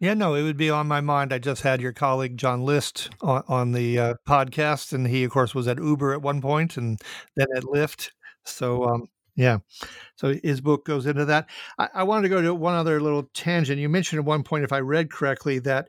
Yeah, 0.00 0.14
no, 0.14 0.34
it 0.34 0.42
would 0.42 0.56
be 0.56 0.70
on 0.70 0.86
my 0.86 1.00
mind. 1.00 1.32
I 1.32 1.38
just 1.38 1.62
had 1.62 1.80
your 1.80 1.92
colleague 1.92 2.36
John 2.36 2.62
List 2.62 3.10
on, 3.20 3.42
on 3.48 3.72
the 3.72 3.98
uh, 3.98 4.14
podcast, 4.28 4.92
and 4.92 5.08
he, 5.08 5.24
of 5.24 5.32
course, 5.32 5.56
was 5.56 5.66
at 5.66 5.78
Uber 5.78 6.12
at 6.12 6.22
one 6.22 6.40
point, 6.40 6.76
and 6.76 7.00
then 7.34 7.48
at 7.56 7.64
Lyft. 7.64 8.10
So, 8.44 8.84
um, 8.84 9.08
yeah, 9.34 9.58
so 10.14 10.34
his 10.44 10.60
book 10.60 10.84
goes 10.84 11.06
into 11.06 11.24
that. 11.24 11.48
I, 11.78 11.88
I 11.94 12.02
wanted 12.04 12.22
to 12.22 12.28
go 12.28 12.40
to 12.40 12.54
one 12.54 12.74
other 12.76 13.00
little 13.00 13.24
tangent. 13.34 13.80
You 13.80 13.88
mentioned 13.88 14.20
at 14.20 14.24
one 14.24 14.44
point, 14.44 14.62
if 14.62 14.72
I 14.72 14.78
read 14.80 15.10
correctly, 15.10 15.58
that 15.60 15.88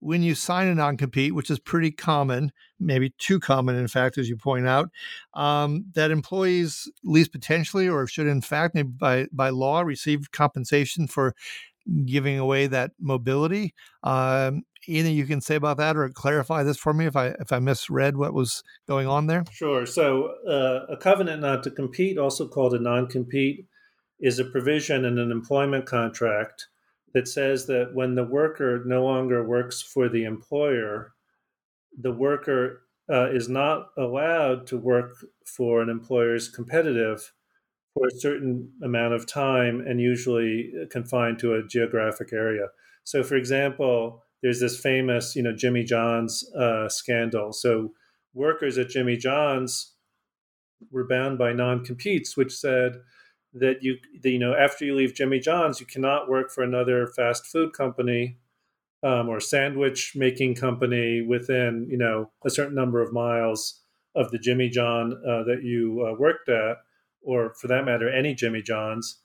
when 0.00 0.22
you 0.22 0.34
sign 0.34 0.68
a 0.68 0.74
non 0.74 0.98
compete, 0.98 1.34
which 1.34 1.50
is 1.50 1.58
pretty 1.58 1.90
common, 1.90 2.52
maybe 2.78 3.14
too 3.16 3.40
common, 3.40 3.74
in 3.76 3.88
fact, 3.88 4.18
as 4.18 4.28
you 4.28 4.36
point 4.36 4.66
out, 4.66 4.90
um, 5.32 5.86
that 5.94 6.10
employees, 6.10 6.90
at 7.02 7.10
least 7.10 7.32
potentially, 7.32 7.88
or 7.88 8.06
should 8.06 8.26
in 8.26 8.42
fact, 8.42 8.74
maybe 8.74 8.90
by, 8.90 9.26
by 9.32 9.48
law, 9.48 9.80
receive 9.80 10.30
compensation 10.30 11.06
for 11.06 11.34
giving 12.04 12.38
away 12.38 12.66
that 12.66 12.92
mobility. 13.00 13.74
Um, 14.02 14.62
anything 14.88 15.16
you 15.16 15.26
can 15.26 15.40
say 15.40 15.56
about 15.56 15.76
that, 15.78 15.96
or 15.96 16.08
clarify 16.08 16.62
this 16.62 16.76
for 16.76 16.92
me 16.92 17.06
if 17.06 17.16
I 17.16 17.28
if 17.40 17.52
I 17.52 17.58
misread 17.58 18.16
what 18.16 18.34
was 18.34 18.62
going 18.88 19.06
on 19.06 19.26
there? 19.26 19.44
Sure. 19.50 19.86
So 19.86 20.34
uh, 20.48 20.92
a 20.92 20.96
covenant 20.96 21.42
not 21.42 21.62
to 21.64 21.70
compete, 21.70 22.18
also 22.18 22.48
called 22.48 22.74
a 22.74 22.80
non-compete, 22.80 23.66
is 24.20 24.38
a 24.38 24.44
provision 24.44 25.04
in 25.04 25.18
an 25.18 25.30
employment 25.30 25.86
contract 25.86 26.66
that 27.14 27.28
says 27.28 27.66
that 27.66 27.94
when 27.94 28.14
the 28.14 28.24
worker 28.24 28.82
no 28.84 29.04
longer 29.04 29.46
works 29.46 29.80
for 29.80 30.08
the 30.08 30.24
employer, 30.24 31.14
the 31.98 32.12
worker 32.12 32.82
uh, 33.10 33.30
is 33.30 33.48
not 33.48 33.88
allowed 33.96 34.66
to 34.66 34.76
work 34.76 35.12
for 35.44 35.80
an 35.80 35.88
employer's 35.88 36.48
competitive 36.48 37.32
for 37.96 38.06
a 38.08 38.18
certain 38.18 38.70
amount 38.82 39.14
of 39.14 39.26
time 39.26 39.80
and 39.80 40.00
usually 40.00 40.70
confined 40.90 41.38
to 41.38 41.54
a 41.54 41.66
geographic 41.66 42.30
area. 42.32 42.66
So, 43.04 43.22
for 43.22 43.36
example, 43.36 44.22
there's 44.42 44.60
this 44.60 44.78
famous, 44.78 45.34
you 45.34 45.42
know, 45.42 45.54
Jimmy 45.56 45.82
John's 45.82 46.44
uh, 46.54 46.90
scandal. 46.90 47.54
So, 47.54 47.94
workers 48.34 48.76
at 48.76 48.90
Jimmy 48.90 49.16
John's 49.16 49.94
were 50.90 51.08
bound 51.08 51.38
by 51.38 51.54
non-competes, 51.54 52.36
which 52.36 52.52
said 52.52 52.96
that 53.54 53.82
you, 53.82 53.96
that, 54.22 54.28
you 54.28 54.38
know, 54.38 54.54
after 54.54 54.84
you 54.84 54.94
leave 54.94 55.14
Jimmy 55.14 55.38
John's, 55.38 55.80
you 55.80 55.86
cannot 55.86 56.28
work 56.28 56.50
for 56.50 56.62
another 56.62 57.06
fast 57.06 57.46
food 57.46 57.72
company 57.72 58.36
um, 59.02 59.30
or 59.30 59.40
sandwich 59.40 60.12
making 60.14 60.54
company 60.54 61.22
within, 61.22 61.86
you 61.88 61.96
know, 61.96 62.30
a 62.44 62.50
certain 62.50 62.74
number 62.74 63.00
of 63.00 63.14
miles 63.14 63.80
of 64.14 64.30
the 64.32 64.38
Jimmy 64.38 64.68
John 64.68 65.14
uh, 65.26 65.44
that 65.44 65.62
you 65.62 66.06
uh, 66.06 66.18
worked 66.18 66.50
at, 66.50 66.76
or 67.26 67.54
for 67.60 67.68
that 67.68 67.84
matter, 67.84 68.08
any 68.08 68.34
Jimmy 68.34 68.62
John's 68.62 69.20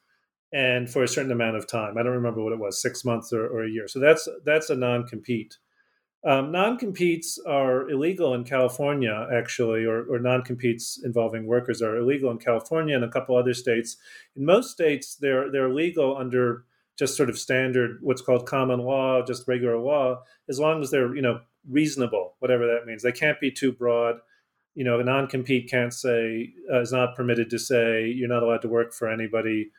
and 0.54 0.90
for 0.90 1.04
a 1.04 1.08
certain 1.08 1.32
amount 1.32 1.56
of 1.56 1.68
time. 1.68 1.98
I 1.98 2.04
don't 2.04 2.12
remember 2.12 2.44
what 2.44 2.52
it 2.52 2.60
was, 2.60 2.82
six 2.82 3.06
months 3.06 3.32
or, 3.32 3.48
or 3.48 3.64
a 3.64 3.70
year. 3.70 3.88
So 3.88 4.00
that's 4.00 4.28
that's 4.44 4.70
a 4.70 4.76
non-compete. 4.76 5.58
Um, 6.24 6.52
non-competes 6.52 7.40
are 7.48 7.90
illegal 7.90 8.36
in 8.36 8.44
California, 8.44 9.28
actually, 9.34 9.86
or, 9.86 10.04
or 10.04 10.20
non-competes 10.20 11.02
involving 11.04 11.48
workers 11.48 11.82
are 11.82 11.98
illegal 11.98 12.30
in 12.30 12.38
California 12.38 12.96
and 12.96 13.04
a 13.04 13.10
couple 13.10 13.36
other 13.36 13.56
states. 13.56 13.98
In 14.36 14.46
most 14.46 14.72
states, 14.72 15.16
they're 15.16 15.52
they're 15.52 15.74
legal 15.74 16.18
under 16.18 16.66
just 17.00 17.18
sort 17.18 17.30
of 17.30 17.40
standard, 17.40 17.98
what's 18.02 18.22
called 18.22 18.46
common 18.46 18.82
law, 18.82 19.24
just 19.26 19.48
regular 19.48 19.78
law, 19.78 20.22
as 20.50 20.60
long 20.60 20.82
as 20.82 20.92
they're 20.92 21.16
you 21.16 21.22
know 21.22 21.40
reasonable, 21.70 22.36
whatever 22.40 22.68
that 22.68 22.86
means. 22.86 23.04
They 23.04 23.12
can't 23.12 23.40
be 23.40 23.52
too 23.52 23.72
broad. 23.72 24.18
You 24.74 24.86
know, 24.86 25.00
a 25.00 25.04
non-compete 25.04 25.70
can't 25.70 25.94
say 25.94 26.54
uh, 26.72 26.82
is 26.82 26.92
not 26.92 27.16
permitted 27.16 27.50
to 27.50 27.60
say 27.60 28.08
you're 28.08 28.30
not 28.30 28.44
allowed 28.44 28.62
to 28.62 28.70
work 28.70 28.94
for 28.94 29.10
anybody 29.10 29.72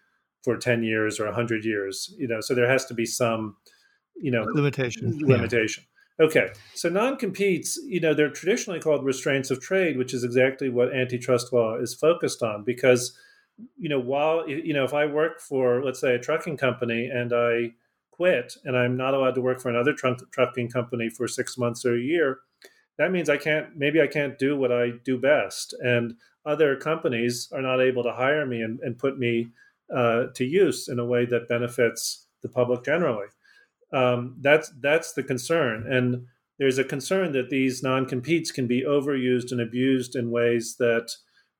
for 0.42 0.56
10 0.56 0.82
years 0.82 1.20
or 1.20 1.26
100 1.26 1.64
years 1.64 2.14
you 2.18 2.26
know 2.26 2.40
so 2.40 2.54
there 2.54 2.68
has 2.68 2.84
to 2.84 2.94
be 2.94 3.06
some 3.06 3.56
you 4.16 4.30
know 4.30 4.44
limitation 4.54 5.18
limitation 5.22 5.84
yeah. 6.18 6.26
okay 6.26 6.50
so 6.74 6.88
non-competes 6.88 7.78
you 7.86 8.00
know 8.00 8.12
they're 8.12 8.30
traditionally 8.30 8.80
called 8.80 9.04
restraints 9.04 9.50
of 9.50 9.60
trade 9.60 9.96
which 9.96 10.12
is 10.12 10.24
exactly 10.24 10.68
what 10.68 10.94
antitrust 10.94 11.52
law 11.52 11.76
is 11.76 11.94
focused 11.94 12.42
on 12.42 12.64
because 12.64 13.16
you 13.76 13.88
know 13.88 14.00
while 14.00 14.48
you 14.48 14.74
know 14.74 14.84
if 14.84 14.94
i 14.94 15.06
work 15.06 15.40
for 15.40 15.84
let's 15.84 16.00
say 16.00 16.14
a 16.14 16.18
trucking 16.18 16.56
company 16.56 17.08
and 17.12 17.32
i 17.32 17.70
quit 18.10 18.54
and 18.64 18.76
i'm 18.76 18.96
not 18.96 19.14
allowed 19.14 19.34
to 19.34 19.40
work 19.40 19.60
for 19.60 19.68
another 19.68 19.94
trucking 20.32 20.68
company 20.68 21.08
for 21.08 21.28
six 21.28 21.56
months 21.56 21.84
or 21.84 21.94
a 21.94 22.00
year 22.00 22.38
that 22.98 23.10
means 23.10 23.28
i 23.28 23.36
can't 23.36 23.76
maybe 23.76 24.00
i 24.00 24.06
can't 24.06 24.38
do 24.38 24.56
what 24.56 24.72
i 24.72 24.90
do 25.04 25.18
best 25.18 25.74
and 25.80 26.14
other 26.44 26.76
companies 26.76 27.48
are 27.52 27.62
not 27.62 27.80
able 27.80 28.02
to 28.02 28.12
hire 28.12 28.44
me 28.44 28.62
and, 28.62 28.80
and 28.80 28.98
put 28.98 29.18
me 29.18 29.48
uh, 29.94 30.26
to 30.34 30.44
use 30.44 30.88
in 30.88 30.98
a 30.98 31.04
way 31.04 31.24
that 31.26 31.48
benefits 31.48 32.26
the 32.42 32.48
public 32.48 32.84
generally. 32.84 33.26
Um, 33.92 34.36
that's 34.40 34.72
that's 34.80 35.12
the 35.12 35.22
concern, 35.22 35.86
and 35.92 36.26
there's 36.58 36.78
a 36.78 36.84
concern 36.84 37.32
that 37.32 37.50
these 37.50 37.82
non-competes 37.82 38.50
can 38.50 38.66
be 38.66 38.82
overused 38.82 39.52
and 39.52 39.60
abused 39.60 40.16
in 40.16 40.30
ways 40.30 40.76
that 40.78 41.10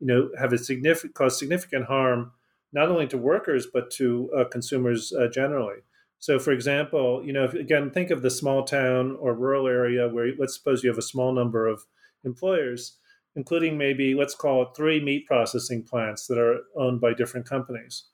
you 0.01 0.07
know 0.07 0.31
have 0.39 0.53
a 0.53 0.59
significant 0.59 1.15
cause 1.15 1.39
significant 1.39 1.87
harm 1.87 2.33
not 2.73 2.89
only 2.89 3.07
to 3.07 3.19
workers 3.19 3.67
but 3.71 3.91
to 3.91 4.31
uh, 4.37 4.45
consumers 4.45 5.13
uh, 5.13 5.29
generally. 5.29 5.81
So, 6.23 6.39
for 6.39 6.53
example, 6.53 7.23
you 7.25 7.33
know, 7.33 7.45
if, 7.45 7.55
again, 7.55 7.91
think 7.91 8.11
of 8.11 8.23
the 8.23 8.31
small 8.31 8.65
town 8.65 9.17
or 9.21 9.35
rural 9.35 9.67
area 9.67 10.09
where 10.09 10.33
let's 10.39 10.57
suppose 10.57 10.83
you 10.83 10.89
have 10.89 10.99
a 10.99 11.03
small 11.03 11.33
number 11.33 11.67
of 11.67 11.83
employers, 12.25 12.99
including 13.35 13.77
maybe 13.77 14.15
let's 14.15 14.35
call 14.35 14.63
it 14.63 14.69
three 14.77 15.03
meat 15.03 15.27
processing 15.27 15.83
plants 15.83 16.27
that 16.29 16.39
are 16.39 16.61
owned 16.77 17.01
by 17.01 17.13
different 17.13 17.49
companies 17.49 18.05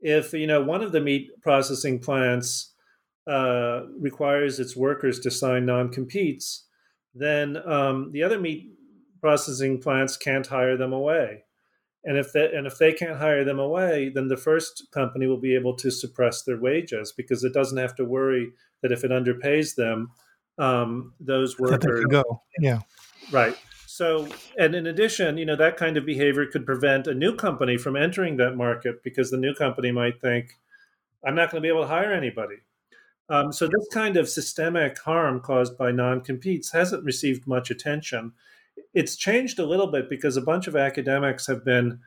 if 0.00 0.32
you 0.32 0.46
know 0.46 0.62
one 0.62 0.82
of 0.82 0.92
the 0.92 1.00
meat 1.00 1.30
processing 1.42 1.98
plants 1.98 2.74
uh, 3.26 3.82
requires 3.98 4.60
its 4.60 4.76
workers 4.76 5.18
to 5.20 5.30
sign 5.30 5.66
non-competes, 5.66 6.66
then 7.14 7.56
um, 7.66 8.10
the 8.12 8.22
other 8.22 8.38
meat 8.38 8.70
processing 9.20 9.80
plants 9.80 10.16
can't 10.16 10.46
hire 10.46 10.76
them 10.76 10.92
away. 10.92 11.42
And 12.06 12.16
if 12.16 12.32
they, 12.32 12.50
and 12.54 12.68
if 12.68 12.78
they 12.78 12.92
can't 12.92 13.18
hire 13.18 13.44
them 13.44 13.58
away, 13.58 14.10
then 14.14 14.28
the 14.28 14.36
first 14.36 14.86
company 14.92 15.26
will 15.26 15.40
be 15.40 15.56
able 15.56 15.74
to 15.74 15.90
suppress 15.90 16.42
their 16.42 16.56
wages 16.56 17.12
because 17.12 17.42
it 17.42 17.52
doesn't 17.52 17.76
have 17.76 17.96
to 17.96 18.04
worry 18.04 18.52
that 18.80 18.92
if 18.92 19.02
it 19.02 19.10
underpays 19.10 19.74
them, 19.74 20.12
um, 20.56 21.14
those 21.18 21.58
workers 21.58 22.04
go. 22.08 22.42
Yeah, 22.60 22.78
right. 23.32 23.56
So, 23.86 24.28
and 24.56 24.74
in 24.74 24.86
addition, 24.86 25.36
you 25.36 25.46
know, 25.46 25.56
that 25.56 25.76
kind 25.76 25.96
of 25.96 26.06
behavior 26.06 26.46
could 26.46 26.64
prevent 26.64 27.08
a 27.08 27.14
new 27.14 27.34
company 27.34 27.76
from 27.76 27.96
entering 27.96 28.36
that 28.36 28.56
market 28.56 29.02
because 29.02 29.30
the 29.30 29.36
new 29.36 29.54
company 29.54 29.90
might 29.90 30.20
think, 30.20 30.52
I'm 31.24 31.34
not 31.34 31.50
going 31.50 31.60
to 31.60 31.66
be 31.66 31.70
able 31.70 31.82
to 31.82 31.88
hire 31.88 32.12
anybody. 32.12 32.56
Um, 33.28 33.52
so, 33.52 33.66
this 33.66 33.88
kind 33.90 34.16
of 34.16 34.28
systemic 34.28 34.98
harm 34.98 35.40
caused 35.40 35.76
by 35.76 35.90
non 35.90 36.20
competes 36.20 36.70
hasn't 36.70 37.04
received 37.04 37.48
much 37.48 37.70
attention. 37.70 38.32
It's 38.94 39.16
changed 39.16 39.58
a 39.58 39.66
little 39.66 39.88
bit 39.88 40.08
because 40.08 40.36
a 40.36 40.42
bunch 40.42 40.66
of 40.66 40.76
academics 40.76 41.46
have 41.46 41.64
been 41.64 42.00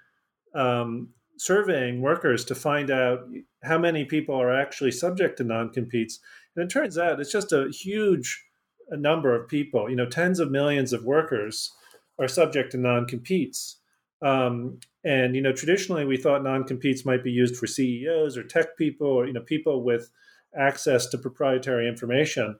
um, 0.55 1.09
surveying 1.37 2.01
workers 2.01 2.43
to 2.45 2.55
find 2.55 2.89
out 2.89 3.19
how 3.63 3.77
many 3.77 4.05
people 4.05 4.35
are 4.35 4.53
actually 4.53 4.91
subject 4.91 5.37
to 5.37 5.43
non 5.43 5.69
competes. 5.69 6.19
And 6.55 6.65
it 6.65 6.73
turns 6.73 6.97
out 6.97 7.19
it's 7.19 7.31
just 7.31 7.53
a 7.53 7.69
huge 7.69 8.43
a 8.91 8.97
number 8.97 9.35
of 9.35 9.47
people, 9.47 9.89
you 9.89 9.95
know, 9.95 10.07
tens 10.07 10.39
of 10.39 10.51
millions 10.51 10.93
of 10.93 11.05
workers 11.05 11.71
are 12.19 12.27
subject 12.27 12.71
to 12.71 12.77
non-competes. 12.77 13.77
Um, 14.21 14.79
and 15.03 15.35
you 15.35 15.41
know, 15.41 15.53
traditionally 15.53 16.05
we 16.05 16.17
thought 16.17 16.43
non-competes 16.43 17.05
might 17.05 17.23
be 17.23 17.31
used 17.31 17.55
for 17.55 17.67
CEOs 17.67 18.37
or 18.37 18.43
tech 18.43 18.77
people 18.77 19.07
or 19.07 19.25
you 19.25 19.33
know 19.33 19.41
people 19.41 19.83
with 19.83 20.11
access 20.57 21.07
to 21.07 21.17
proprietary 21.17 21.87
information. 21.87 22.59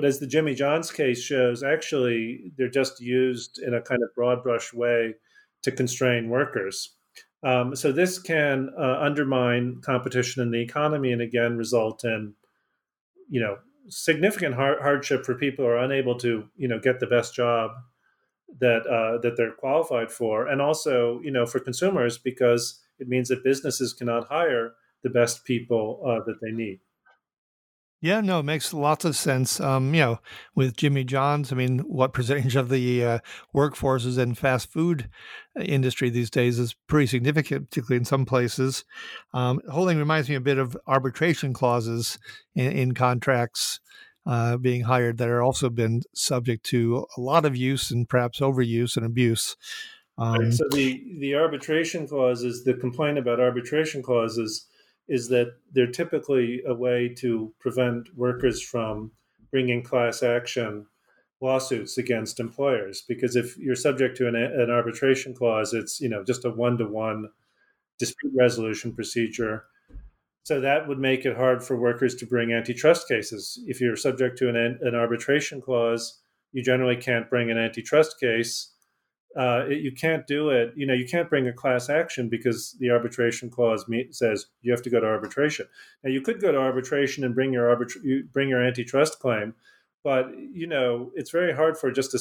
But 0.00 0.08
as 0.08 0.18
the 0.18 0.26
Jimmy 0.26 0.54
John's 0.54 0.90
case 0.90 1.20
shows, 1.20 1.62
actually 1.62 2.52
they're 2.56 2.70
just 2.70 3.02
used 3.02 3.58
in 3.58 3.74
a 3.74 3.82
kind 3.82 4.02
of 4.02 4.08
broad 4.14 4.42
brush 4.42 4.72
way 4.72 5.16
to 5.60 5.70
constrain 5.70 6.30
workers. 6.30 6.94
Um, 7.42 7.76
so 7.76 7.92
this 7.92 8.18
can 8.18 8.70
uh, 8.78 8.96
undermine 8.98 9.82
competition 9.82 10.42
in 10.42 10.52
the 10.52 10.62
economy 10.62 11.12
and 11.12 11.20
again 11.20 11.58
result 11.58 12.02
in, 12.06 12.32
you 13.28 13.42
know, 13.42 13.58
significant 13.90 14.54
hardship 14.54 15.26
for 15.26 15.34
people 15.34 15.66
who 15.66 15.70
are 15.70 15.84
unable 15.84 16.16
to, 16.20 16.48
you 16.56 16.66
know, 16.66 16.78
get 16.78 16.98
the 16.98 17.06
best 17.06 17.34
job 17.34 17.72
that 18.58 18.86
uh, 18.86 19.18
that 19.18 19.36
they're 19.36 19.52
qualified 19.52 20.10
for, 20.10 20.46
and 20.46 20.62
also 20.62 21.20
you 21.20 21.30
know 21.30 21.44
for 21.44 21.60
consumers 21.60 22.16
because 22.16 22.80
it 22.98 23.06
means 23.06 23.28
that 23.28 23.44
businesses 23.44 23.92
cannot 23.92 24.28
hire 24.28 24.72
the 25.02 25.10
best 25.10 25.44
people 25.44 26.02
uh, 26.06 26.24
that 26.24 26.40
they 26.40 26.52
need. 26.52 26.80
Yeah, 28.02 28.22
no, 28.22 28.40
it 28.40 28.44
makes 28.44 28.72
lots 28.72 29.04
of 29.04 29.14
sense. 29.14 29.60
Um, 29.60 29.94
you 29.94 30.00
know, 30.00 30.20
with 30.54 30.76
Jimmy 30.76 31.04
John's, 31.04 31.52
I 31.52 31.56
mean, 31.56 31.80
what 31.80 32.14
percentage 32.14 32.56
of 32.56 32.70
the 32.70 33.04
uh, 33.04 33.18
workforce 33.52 34.06
is 34.06 34.16
in 34.16 34.34
fast 34.34 34.72
food 34.72 35.10
uh, 35.58 35.62
industry 35.62 36.08
these 36.08 36.30
days 36.30 36.58
is 36.58 36.74
pretty 36.86 37.06
significant, 37.06 37.68
particularly 37.68 37.98
in 37.98 38.06
some 38.06 38.24
places. 38.24 38.86
Um, 39.34 39.60
whole 39.68 39.86
thing 39.86 39.98
reminds 39.98 40.30
me 40.30 40.34
a 40.34 40.40
bit 40.40 40.56
of 40.56 40.76
arbitration 40.86 41.52
clauses 41.52 42.18
in, 42.54 42.72
in 42.72 42.94
contracts 42.94 43.80
uh, 44.24 44.56
being 44.56 44.82
hired 44.82 45.18
that 45.18 45.28
are 45.28 45.42
also 45.42 45.68
been 45.68 46.02
subject 46.14 46.64
to 46.66 47.06
a 47.16 47.20
lot 47.20 47.44
of 47.44 47.54
use 47.54 47.90
and 47.90 48.08
perhaps 48.08 48.40
overuse 48.40 48.96
and 48.96 49.04
abuse. 49.04 49.56
Um, 50.16 50.40
right. 50.40 50.52
So 50.52 50.64
the 50.70 51.02
the 51.18 51.34
arbitration 51.34 52.06
clauses, 52.06 52.64
the 52.64 52.74
complaint 52.74 53.18
about 53.18 53.40
arbitration 53.40 54.02
clauses 54.02 54.66
is 55.10 55.28
that 55.28 55.52
they're 55.72 55.90
typically 55.90 56.62
a 56.66 56.74
way 56.74 57.08
to 57.08 57.52
prevent 57.60 58.16
workers 58.16 58.62
from 58.62 59.10
bringing 59.50 59.82
class 59.82 60.22
action 60.22 60.86
lawsuits 61.42 61.98
against 61.98 62.40
employers 62.40 63.02
because 63.06 63.36
if 63.36 63.58
you're 63.58 63.74
subject 63.74 64.16
to 64.16 64.28
an, 64.28 64.36
an 64.36 64.70
arbitration 64.70 65.34
clause 65.34 65.72
it's 65.74 66.00
you 66.00 66.08
know 66.08 66.22
just 66.22 66.44
a 66.44 66.50
one-to-one 66.50 67.28
dispute 67.98 68.32
resolution 68.36 68.92
procedure 68.94 69.64
so 70.50 70.60
that 70.60 70.88
would 70.88 70.98
make 70.98 71.24
it 71.24 71.36
hard 71.36 71.62
for 71.62 71.76
workers 71.76 72.14
to 72.16 72.26
bring 72.26 72.52
antitrust 72.52 73.06
cases. 73.06 73.62
If 73.66 73.80
you're 73.80 73.96
subject 73.96 74.38
to 74.38 74.48
an, 74.48 74.56
an 74.56 74.94
arbitration 74.94 75.60
clause, 75.60 76.20
you 76.52 76.62
generally 76.62 76.96
can't 76.96 77.30
bring 77.30 77.50
an 77.50 77.58
antitrust 77.58 78.18
case. 78.18 78.72
Uh, 79.36 79.64
it, 79.68 79.80
you 79.80 79.92
can't 79.92 80.26
do 80.26 80.50
it. 80.50 80.72
You 80.74 80.86
know, 80.86 80.94
you 80.94 81.06
can't 81.06 81.30
bring 81.30 81.46
a 81.46 81.52
class 81.52 81.88
action 81.88 82.28
because 82.28 82.76
the 82.80 82.90
arbitration 82.90 83.48
clause 83.48 83.84
says 84.10 84.46
you 84.62 84.72
have 84.72 84.82
to 84.82 84.90
go 84.90 84.98
to 84.98 85.06
arbitration. 85.06 85.66
Now, 86.02 86.10
you 86.10 86.20
could 86.20 86.40
go 86.40 86.50
to 86.50 86.58
arbitration 86.58 87.22
and 87.22 87.34
bring 87.34 87.52
your 87.52 87.74
arbitra- 87.74 88.24
bring 88.32 88.48
your 88.48 88.62
antitrust 88.62 89.20
claim, 89.20 89.54
but 90.02 90.30
you 90.36 90.66
know, 90.66 91.12
it's 91.14 91.30
very 91.30 91.54
hard 91.54 91.78
for 91.78 91.92
just 91.92 92.14
a, 92.14 92.18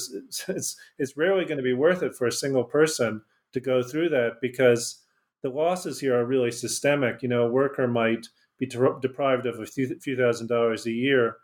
it's 0.56 0.76
it's 1.00 1.18
rarely 1.18 1.46
going 1.46 1.58
to 1.58 1.64
be 1.64 1.74
worth 1.74 2.04
it 2.04 2.16
for 2.16 2.28
a 2.28 2.32
single 2.32 2.64
person 2.64 3.22
to 3.54 3.60
go 3.60 3.82
through 3.82 4.10
that 4.10 4.34
because 4.42 5.04
the 5.42 5.50
losses 5.50 6.00
here 6.00 6.16
are 6.16 6.26
really 6.26 6.52
systemic. 6.52 7.24
You 7.24 7.30
know, 7.30 7.46
a 7.46 7.52
worker 7.52 7.88
might 7.88 8.28
be 8.60 8.68
deprived 8.68 9.46
of 9.46 9.60
a 9.60 9.66
few, 9.66 9.98
few 10.00 10.16
thousand 10.16 10.48
dollars 10.48 10.86
a 10.86 10.92
year, 10.92 11.38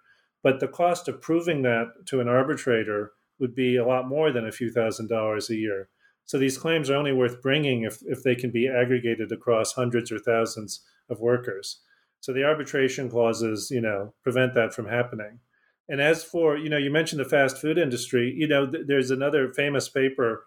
but 0.44 0.60
the 0.60 0.68
cost 0.68 1.08
of 1.08 1.22
proving 1.22 1.62
that 1.64 2.06
to 2.08 2.20
an 2.20 2.28
arbitrator 2.28 3.14
would 3.40 3.56
be 3.56 3.78
a 3.78 3.86
lot 3.86 4.08
more 4.08 4.32
than 4.32 4.48
a 4.48 4.52
few 4.52 4.72
thousand 4.72 5.08
dollars 5.08 5.50
a 5.50 5.56
year. 5.56 5.90
So 6.26 6.40
these 6.40 6.58
claims 6.58 6.90
are 6.90 6.96
only 6.96 7.14
worth 7.14 7.42
bringing 7.42 7.84
if, 7.84 8.02
if 8.06 8.24
they 8.24 8.36
can 8.36 8.52
be 8.52 8.68
aggregated 8.68 9.32
across 9.32 9.74
hundreds 9.74 10.12
or 10.12 10.20
thousands 10.20 10.82
of 11.10 11.20
workers. 11.20 11.82
So 12.20 12.34
the 12.34 12.44
arbitration 12.44 13.10
clauses, 13.10 13.70
you 13.70 13.82
know, 13.82 14.14
prevent 14.24 14.56
that 14.56 14.74
from 14.74 14.88
happening. 14.88 15.40
And 15.88 16.02
as 16.02 16.24
for, 16.24 16.58
you 16.58 16.70
know, 16.70 16.78
you 16.78 16.90
mentioned 16.90 17.20
the 17.20 17.30
fast 17.30 17.60
food 17.60 17.78
industry, 17.78 18.34
you 18.36 18.48
know, 18.48 18.66
th- 18.66 18.86
there's 18.88 19.12
another 19.12 19.54
famous 19.54 19.88
paper 19.88 20.44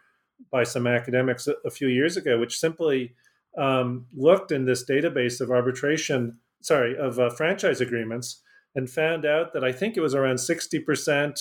by 0.51 0.65
some 0.65 0.87
academics 0.87 1.47
a, 1.47 1.55
a 1.65 1.71
few 1.71 1.87
years 1.87 2.17
ago, 2.17 2.41
which 2.41 2.59
simply 2.59 3.15
um, 3.57 4.07
looked 4.13 4.51
in 4.51 4.65
this 4.65 4.85
database 4.85 5.41
of 5.41 5.51
arbitration, 5.51 6.39
sorry, 6.61 6.97
of 6.99 7.21
uh, 7.21 7.31
franchise 7.31 7.81
agreements 7.81 8.43
and 8.75 8.91
found 8.91 9.25
out 9.25 9.53
that 9.53 9.65
I 9.65 9.73
think 9.73 9.97
it 9.97 10.01
was 10.01 10.15
around 10.15 10.37
60% 10.37 11.41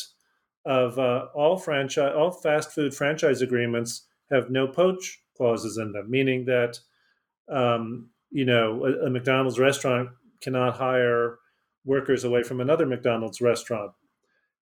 of 0.67 0.99
uh, 0.99 1.27
all 1.33 1.57
franchise, 1.57 2.13
all 2.13 2.29
fast 2.29 2.73
food 2.73 2.93
franchise 2.93 3.41
agreements 3.41 4.05
have 4.29 4.49
no 4.49 4.67
poach 4.67 5.21
clauses 5.37 5.77
in 5.77 5.93
them, 5.93 6.11
meaning 6.11 6.43
that 6.45 6.77
um, 7.49 8.09
you 8.29 8.43
know 8.43 8.85
a, 8.85 9.07
a, 9.07 9.09
McDonald's 9.09 9.57
restaurant 9.57 10.09
cannot 10.41 10.75
hire 10.75 11.39
workers 11.85 12.25
away 12.25 12.43
from 12.43 12.59
another 12.59 12.85
McDonald's 12.85 13.39
restaurant, 13.39 13.93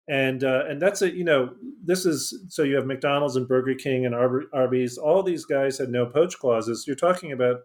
and 0.08 0.44
uh, 0.44 0.66
and 0.68 0.80
that's 0.80 1.02
a 1.02 1.12
you 1.12 1.24
know 1.24 1.56
this 1.84 2.06
is 2.06 2.40
so 2.50 2.62
you 2.62 2.76
have 2.76 2.86
McDonald's 2.86 3.36
and 3.36 3.48
Burger 3.48 3.74
King 3.74 4.06
and 4.06 4.14
Arby's, 4.14 5.00
all 5.00 5.24
these 5.24 5.46
guys 5.46 5.80
had 5.80 5.90
no 5.90 6.06
poach 6.06 6.38
clauses. 6.38 6.86
You're 6.86 6.96
talking 6.96 7.32
about 7.32 7.62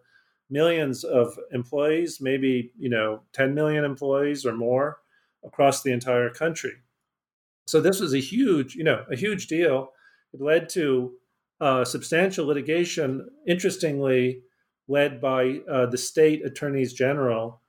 millions 0.49 1.03
of 1.03 1.37
employees, 1.51 2.17
maybe 2.19 2.71
you 2.75 2.89
know 2.89 3.21
10 3.33 3.53
million 3.53 3.85
employees 3.85 4.47
or 4.47 4.53
more 4.53 4.97
across 5.45 5.83
the 5.83 5.91
entire 5.91 6.31
country. 6.31 6.73
So 7.71 7.79
this 7.79 8.01
was 8.01 8.13
a 8.13 8.19
huge, 8.19 8.75
you 8.75 8.83
know, 8.83 9.05
a 9.09 9.15
huge 9.15 9.47
deal. 9.47 9.93
It 10.33 10.41
led 10.41 10.67
to 10.71 11.13
uh, 11.61 11.85
substantial 11.85 12.45
litigation, 12.45 13.29
interestingly, 13.47 14.41
led 14.89 15.21
by 15.21 15.61
uh, 15.71 15.85
the 15.85 15.97
state 15.97 16.45
attorneys 16.45 16.91
general, 16.91 17.61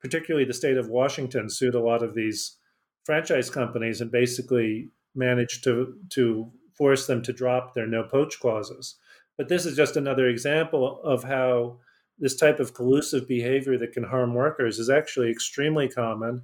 particularly 0.00 0.44
the 0.44 0.54
state 0.54 0.76
of 0.76 0.88
Washington, 0.88 1.50
sued 1.50 1.74
a 1.74 1.80
lot 1.80 2.04
of 2.04 2.14
these 2.14 2.58
franchise 3.02 3.50
companies 3.50 4.00
and 4.00 4.12
basically 4.12 4.90
managed 5.16 5.64
to 5.64 5.96
to 6.10 6.52
force 6.78 7.08
them 7.08 7.20
to 7.22 7.32
drop 7.32 7.74
their 7.74 7.88
no 7.88 8.04
poach 8.04 8.38
clauses. 8.38 8.98
But 9.36 9.48
this 9.48 9.66
is 9.66 9.74
just 9.74 9.96
another 9.96 10.28
example 10.28 11.02
of 11.02 11.24
how 11.24 11.80
this 12.20 12.36
type 12.36 12.60
of 12.60 12.72
collusive 12.72 13.26
behavior 13.26 13.76
that 13.78 13.94
can 13.94 14.04
harm 14.04 14.32
workers 14.32 14.78
is 14.78 14.88
actually 14.88 15.28
extremely 15.28 15.88
common. 15.88 16.42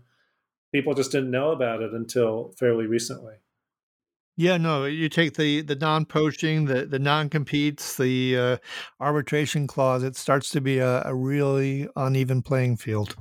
People 0.72 0.94
just 0.94 1.12
didn't 1.12 1.30
know 1.30 1.52
about 1.52 1.82
it 1.82 1.92
until 1.92 2.52
fairly 2.58 2.86
recently. 2.86 3.34
Yeah, 4.38 4.58
no, 4.58 4.84
you 4.84 5.08
take 5.08 5.34
the 5.34 5.62
the 5.62 5.76
non-poaching, 5.76 6.66
the 6.66 6.84
the 6.84 6.98
non-competes, 6.98 7.96
the 7.96 8.36
uh, 8.36 8.56
arbitration 9.00 9.66
clause. 9.66 10.02
It 10.02 10.14
starts 10.14 10.50
to 10.50 10.60
be 10.60 10.78
a, 10.78 11.02
a 11.04 11.14
really 11.14 11.88
uneven 11.96 12.42
playing 12.42 12.76
field. 12.76 13.16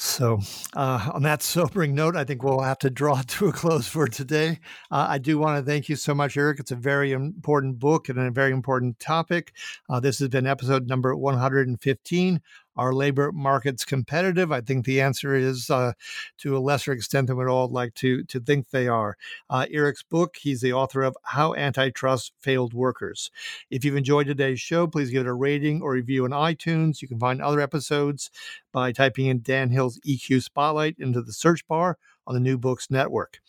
So, 0.00 0.38
uh, 0.76 1.10
on 1.12 1.24
that 1.24 1.42
sobering 1.42 1.92
note, 1.92 2.14
I 2.14 2.22
think 2.22 2.44
we'll 2.44 2.60
have 2.60 2.78
to 2.78 2.90
draw 2.90 3.20
to 3.20 3.48
a 3.48 3.52
close 3.52 3.88
for 3.88 4.06
today. 4.06 4.60
Uh, 4.92 5.06
I 5.10 5.18
do 5.18 5.38
want 5.38 5.58
to 5.58 5.68
thank 5.68 5.88
you 5.88 5.96
so 5.96 6.14
much, 6.14 6.36
Eric. 6.36 6.60
It's 6.60 6.70
a 6.70 6.76
very 6.76 7.10
important 7.10 7.80
book 7.80 8.08
and 8.08 8.16
a 8.16 8.30
very 8.30 8.52
important 8.52 9.00
topic. 9.00 9.52
Uh, 9.90 9.98
this 9.98 10.20
has 10.20 10.28
been 10.28 10.46
episode 10.46 10.86
number 10.86 11.16
115 11.16 12.40
are 12.78 12.94
labor 12.94 13.32
markets 13.32 13.84
competitive? 13.84 14.50
I 14.52 14.60
think 14.60 14.86
the 14.86 15.00
answer 15.00 15.34
is 15.34 15.68
uh, 15.68 15.92
to 16.38 16.56
a 16.56 16.60
lesser 16.60 16.92
extent 16.92 17.26
than 17.26 17.36
we'd 17.36 17.48
all 17.48 17.68
like 17.68 17.94
to, 17.94 18.22
to 18.24 18.40
think 18.40 18.70
they 18.70 18.88
are. 18.88 19.16
Uh, 19.50 19.66
Eric's 19.70 20.02
book, 20.02 20.36
he's 20.40 20.60
the 20.60 20.72
author 20.72 21.02
of 21.02 21.16
How 21.24 21.54
Antitrust 21.54 22.32
Failed 22.40 22.72
Workers. 22.72 23.30
If 23.68 23.84
you've 23.84 23.96
enjoyed 23.96 24.28
today's 24.28 24.60
show, 24.60 24.86
please 24.86 25.10
give 25.10 25.26
it 25.26 25.28
a 25.28 25.34
rating 25.34 25.82
or 25.82 25.92
review 25.92 26.24
on 26.24 26.30
iTunes. 26.30 27.02
You 27.02 27.08
can 27.08 27.18
find 27.18 27.42
other 27.42 27.60
episodes 27.60 28.30
by 28.72 28.92
typing 28.92 29.26
in 29.26 29.42
Dan 29.42 29.70
Hill's 29.70 29.98
EQ 30.06 30.42
Spotlight 30.44 30.96
into 30.98 31.20
the 31.20 31.32
search 31.32 31.66
bar 31.66 31.98
on 32.28 32.34
the 32.34 32.40
New 32.40 32.58
Books 32.58 32.90
Network. 32.90 33.40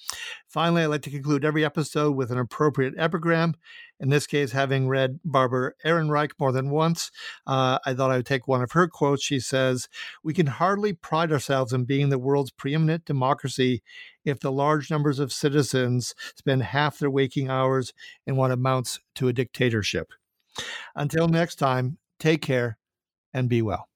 Finally, 0.47 0.84
I 0.84 0.86
like 0.88 1.01
to 1.03 1.11
conclude 1.11 1.45
every 1.45 1.65
episode 1.65 2.15
with 2.15 2.32
an 2.32 2.39
appropriate 2.39 2.93
epigram. 2.97 3.53
In 3.99 4.09
this 4.09 4.25
case, 4.25 4.53
having 4.53 4.88
read 4.88 5.19
Barbara 5.25 5.73
Ehrenreich 5.86 6.32
more 6.39 6.53
than 6.53 6.69
once, 6.69 7.11
uh, 7.45 7.80
I 7.86 7.93
thought 7.93 8.09
I 8.09 8.15
would 8.15 8.25
take 8.25 8.47
one 8.47 8.63
of 8.63 8.71
her 8.71 8.88
quotes. 8.88 9.21
She 9.21 9.41
says, 9.41 9.89
We 10.23 10.34
can 10.34 10.47
hardly 10.47 10.93
pride 10.93 11.34
ourselves 11.34 11.73
in 11.73 11.84
being 11.84 12.07
the 12.07 12.17
world's 12.17 12.51
preeminent 12.51 13.03
democracy 13.03 13.84
if 14.23 14.39
the 14.39 14.51
large 14.51 14.89
numbers 14.89 15.19
of 15.19 15.34
citizens 15.34 16.15
spend 16.38 16.63
half 16.63 16.97
their 16.97 17.11
waking 17.11 17.49
hours 17.49 17.93
in 18.25 18.38
what 18.38 18.51
amounts 18.51 19.01
to 19.15 19.27
a 19.27 19.34
dictatorship. 19.34 20.13
Until 20.95 21.27
next 21.27 21.55
time, 21.55 21.97
take 22.19 22.41
care 22.41 22.77
and 23.34 23.49
be 23.49 23.61
well. 23.61 23.89